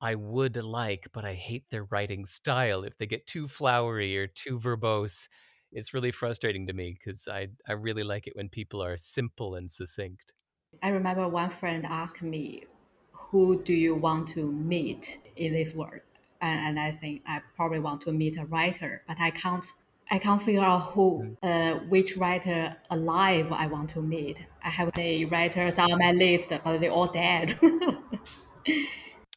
[0.00, 2.84] I would like, but I hate their writing style.
[2.84, 5.28] If they get too flowery or too verbose,
[5.72, 9.54] it's really frustrating to me because I, I really like it when people are simple
[9.54, 10.34] and succinct.
[10.82, 12.64] I remember one friend asked me,
[13.12, 16.02] Who do you want to meet in this world?
[16.42, 19.64] And, and I think I probably want to meet a writer, but I can't
[20.10, 24.44] I can't figure out who, uh, which writer alive I want to meet.
[24.62, 27.54] I have the writers on my list, but they're all dead.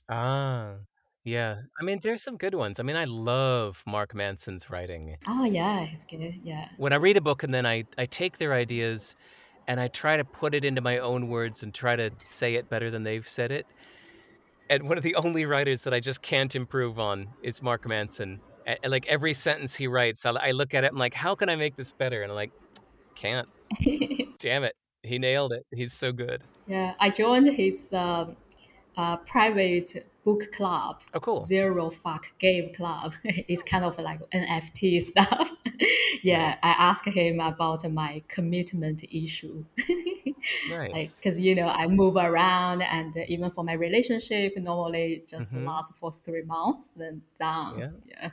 [0.09, 0.75] Ah,
[1.25, 1.57] yeah.
[1.79, 2.79] I mean, there's some good ones.
[2.79, 5.17] I mean, I love Mark Manson's writing.
[5.27, 6.39] oh yeah, it's good.
[6.43, 6.69] Yeah.
[6.77, 9.15] When I read a book and then I, I take their ideas
[9.67, 12.69] and I try to put it into my own words and try to say it
[12.69, 13.67] better than they've said it.
[14.69, 18.39] And one of the only writers that I just can't improve on is Mark Manson.
[18.85, 21.55] Like every sentence he writes, I, I look at it, I'm like, how can I
[21.55, 22.21] make this better?
[22.23, 22.51] And I'm like,
[23.15, 23.47] can't.
[24.39, 24.75] Damn it.
[25.03, 25.65] He nailed it.
[25.73, 26.41] He's so good.
[26.67, 28.35] yeah, I joined his um,
[28.97, 31.01] uh, private book club.
[31.13, 31.41] Oh, cool.
[31.43, 33.13] Zero fuck game club.
[33.23, 35.51] it's kind of like NFT stuff.
[36.23, 39.63] yeah, I asked him about my commitment issue.
[40.69, 41.15] Nice.
[41.15, 45.65] because you know I move around, and even for my relationship, normally just Mhm.
[45.65, 47.79] lasts for three months, then done.
[47.79, 47.89] Yeah.
[48.07, 48.29] yeah.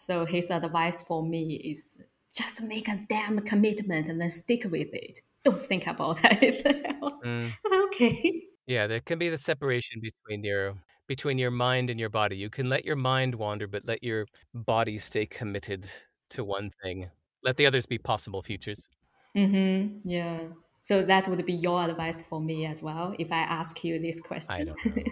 [0.00, 1.98] So his advice for me is
[2.34, 5.20] just make a damn commitment and then stick with it.
[5.44, 7.18] Don't think about anything else.
[7.22, 7.52] Mm.
[7.86, 8.42] Okay.
[8.66, 10.74] Yeah, there can be the separation between your
[11.06, 12.36] between your mind and your body.
[12.36, 15.90] You can let your mind wander, but let your body stay committed
[16.30, 17.10] to one thing.
[17.42, 18.88] Let the others be possible futures.
[19.36, 20.08] Mm-hmm.
[20.08, 20.40] Yeah.
[20.80, 24.18] So that would be your advice for me as well if I ask you this
[24.18, 24.54] question.
[24.54, 25.02] I don't know.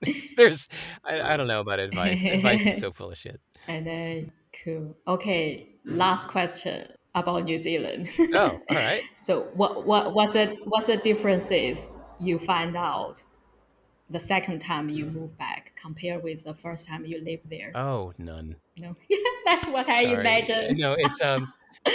[0.36, 0.68] There's
[1.04, 2.24] I, I don't know about advice.
[2.24, 3.40] Advice is so full of shit.
[3.66, 4.32] and then
[4.64, 4.96] cool.
[5.06, 8.08] Okay, last question about New Zealand.
[8.34, 9.02] Oh, all right.
[9.24, 11.86] So what what what's the what's the differences
[12.20, 13.20] you find out
[14.10, 17.72] the second time you move back compared with the first time you live there?
[17.74, 18.56] Oh, none.
[18.78, 18.96] no,
[19.44, 20.20] that's what I Sorry.
[20.20, 20.78] imagine.
[20.78, 21.46] No, it's um
[21.86, 21.90] uh,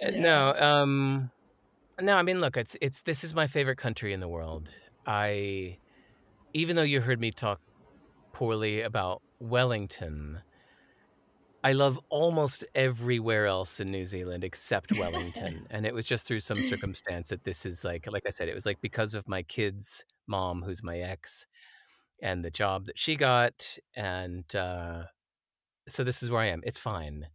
[0.00, 0.20] Yeah.
[0.20, 1.30] no, um
[2.00, 4.70] no, I mean look, it's it's this is my favorite country in the world.
[5.06, 5.78] I
[6.54, 7.60] even though you heard me talk
[8.32, 10.42] poorly about Wellington,
[11.64, 15.66] I love almost everywhere else in New Zealand except Wellington.
[15.70, 18.54] and it was just through some circumstance that this is like like I said, it
[18.54, 21.46] was like because of my kid's mom, who's my ex,
[22.22, 23.78] and the job that she got.
[23.96, 25.04] And uh
[25.88, 26.62] so this is where I am.
[26.64, 27.26] It's fine.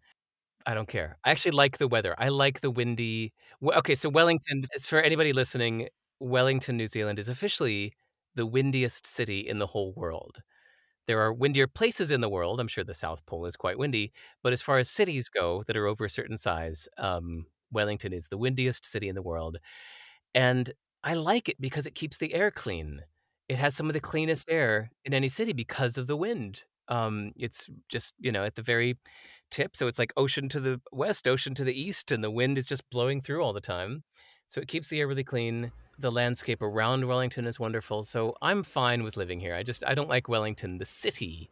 [0.65, 1.17] I don't care.
[1.25, 2.15] I actually like the weather.
[2.19, 3.33] I like the windy.
[3.63, 7.93] Okay, so Wellington, it's for anybody listening, Wellington, New Zealand is officially
[8.35, 10.41] the windiest city in the whole world.
[11.07, 12.59] There are windier places in the world.
[12.59, 15.75] I'm sure the South Pole is quite windy, but as far as cities go that
[15.75, 19.57] are over a certain size, um, Wellington is the windiest city in the world.
[20.33, 20.71] And
[21.03, 23.01] I like it because it keeps the air clean.
[23.49, 26.63] It has some of the cleanest air in any city because of the wind.
[26.87, 28.97] Um, it's just, you know, at the very
[29.51, 29.75] tip.
[29.75, 32.65] So it's like ocean to the west, ocean to the east, and the wind is
[32.65, 34.03] just blowing through all the time.
[34.47, 35.71] So it keeps the air really clean.
[36.03, 38.03] The landscape around Wellington is wonderful.
[38.03, 39.55] So I'm fine with living here.
[39.55, 41.49] I just I don't like Wellington, the city,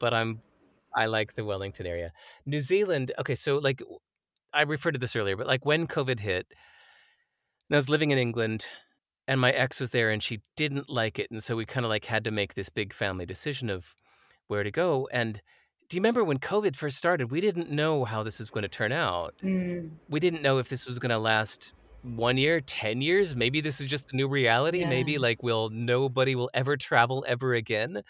[0.00, 0.42] but I'm
[0.96, 2.12] I like the Wellington area.
[2.44, 3.80] New Zealand, okay, so like
[4.52, 6.48] I referred to this earlier, but like when COVID hit,
[7.68, 8.66] and I was living in England
[9.28, 11.30] and my ex was there and she didn't like it.
[11.30, 13.94] And so we kind of like had to make this big family decision of
[14.48, 15.08] where to go.
[15.12, 15.40] And
[15.88, 17.30] do you remember when COVID first started?
[17.30, 19.36] We didn't know how this was going to turn out.
[19.40, 21.74] Mm, We didn't know if this was going to last
[22.04, 23.36] one year, 10 years.
[23.36, 24.84] Maybe this is just the new reality.
[24.84, 25.18] Maybe Yeah.
[25.18, 28.02] like will nobody will ever travel ever again.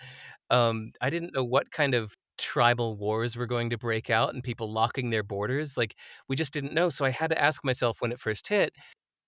[0.51, 4.45] Um, I didn't know what kind of tribal wars were going to break out and
[4.45, 5.77] people locking their borders.
[5.77, 5.97] Like
[6.29, 6.91] we just didn't know.
[6.91, 8.75] So I had to ask myself when it first hit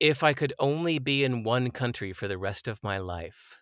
[0.01, 3.59] if I could only be in one country for the rest of my life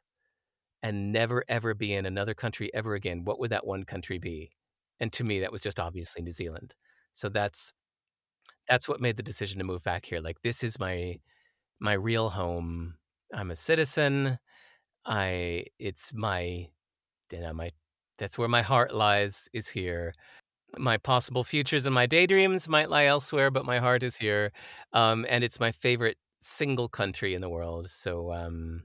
[0.82, 4.52] and never ever be in another country ever again, what would that one country be?
[5.00, 6.74] And to me, that was just obviously New Zealand.
[7.12, 7.72] So that's
[8.68, 10.20] that's what made the decision to move back here.
[10.20, 11.18] Like this is my
[11.80, 12.94] my real home.
[13.32, 14.38] I'm a citizen.
[15.06, 16.68] I it's my
[17.32, 17.70] you know my
[18.18, 20.14] that's where my heart lies is here.
[20.78, 24.50] My possible futures and my daydreams might lie elsewhere, but my heart is here.
[24.92, 27.90] Um, and it's my favorite single country in the world.
[27.90, 28.84] So um,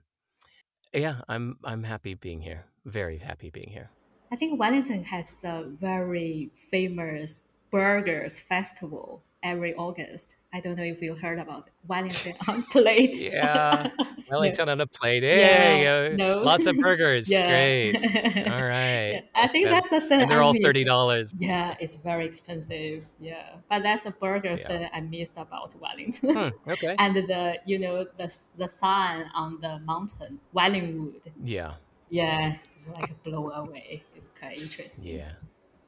[0.93, 2.65] yeah, I'm I'm happy being here.
[2.85, 3.89] Very happy being here.
[4.31, 10.35] I think Wellington has a very famous burgers festival every August.
[10.51, 11.73] I don't know if you heard about it.
[11.87, 13.15] Wellington on plate.
[13.21, 13.87] Yeah,
[14.29, 15.23] Wellington on a plate.
[15.23, 16.41] Yeah, Hey, uh, no.
[16.41, 17.29] lots of burgers.
[17.35, 17.47] yeah.
[17.49, 18.47] Great.
[18.51, 19.11] All right.
[19.11, 20.21] Yeah, I think And- that's the thing.
[20.21, 21.33] and they're I all thirty dollars.
[21.37, 23.05] Yeah, it's very expensive.
[23.19, 24.67] Yeah, but that's a burger Yeah.
[24.67, 26.33] thing I missed about Wellington.
[26.35, 26.95] Hmm, okay.
[26.99, 31.31] and the you know the the sign on the mountain, Wellingwood.
[31.43, 31.73] Yeah.
[32.09, 34.03] Yeah, it's like a blow away.
[34.15, 35.15] It's quite interesting.
[35.15, 35.31] Yeah.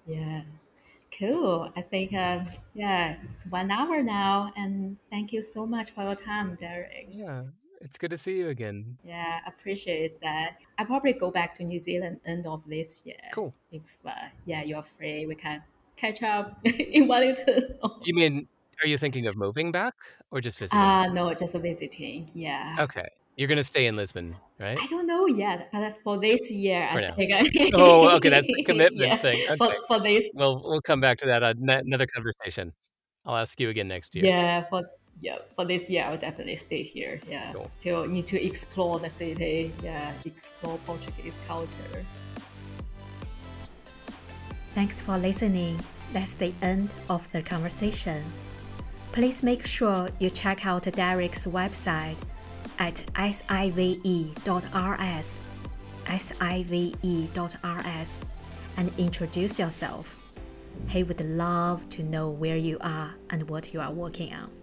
[0.06, 0.42] Yeah.
[1.18, 1.72] Cool.
[1.76, 6.16] I think um, yeah, it's one hour now, and thank you so much for your
[6.16, 7.08] time, Derek.
[7.12, 7.44] Yeah.
[7.84, 8.96] It's good to see you again.
[9.04, 10.58] Yeah, appreciate that.
[10.78, 13.18] I'll probably go back to New Zealand end of this year.
[13.34, 13.56] Cool.
[13.72, 14.12] If uh,
[14.46, 15.64] yeah, you're free, we can
[15.96, 17.80] catch up in Wellington.
[18.04, 18.48] You mean
[18.84, 19.96] are you thinking of moving back
[20.32, 20.80] or just visiting?
[20.80, 22.28] Ah, no, just visiting.
[22.34, 22.78] Yeah.
[22.80, 23.08] okay.
[23.38, 24.78] You're gonna stay in Lisbon, right?
[24.80, 27.16] I don't know yet, but for this year, For I now.
[27.16, 27.34] think.
[27.34, 29.38] I, Oh, okay, that's the commitment Yeah, thing.
[29.58, 29.76] For, Okay.
[29.88, 32.74] for this, Well, we'll come back to that uh, another conversation.
[33.26, 34.26] I'll ask you again next year.
[34.26, 34.84] yeah, for
[35.22, 37.22] yeah, for this year, I'll definitely stay here.
[37.30, 37.66] Yeah, Cool.
[37.66, 39.72] still need to explore the city.
[39.84, 42.06] Yeah, explore Portuguese culture.
[44.74, 45.80] Thanks for listening.
[46.14, 48.24] That's the end of the conversation.
[49.12, 52.16] Please make sure you check out Derek's website
[52.82, 54.34] at sive.rs
[56.18, 57.46] sive.rs
[58.76, 60.34] and introduce yourself.
[60.88, 64.61] He would love to know where you are and what you are working on.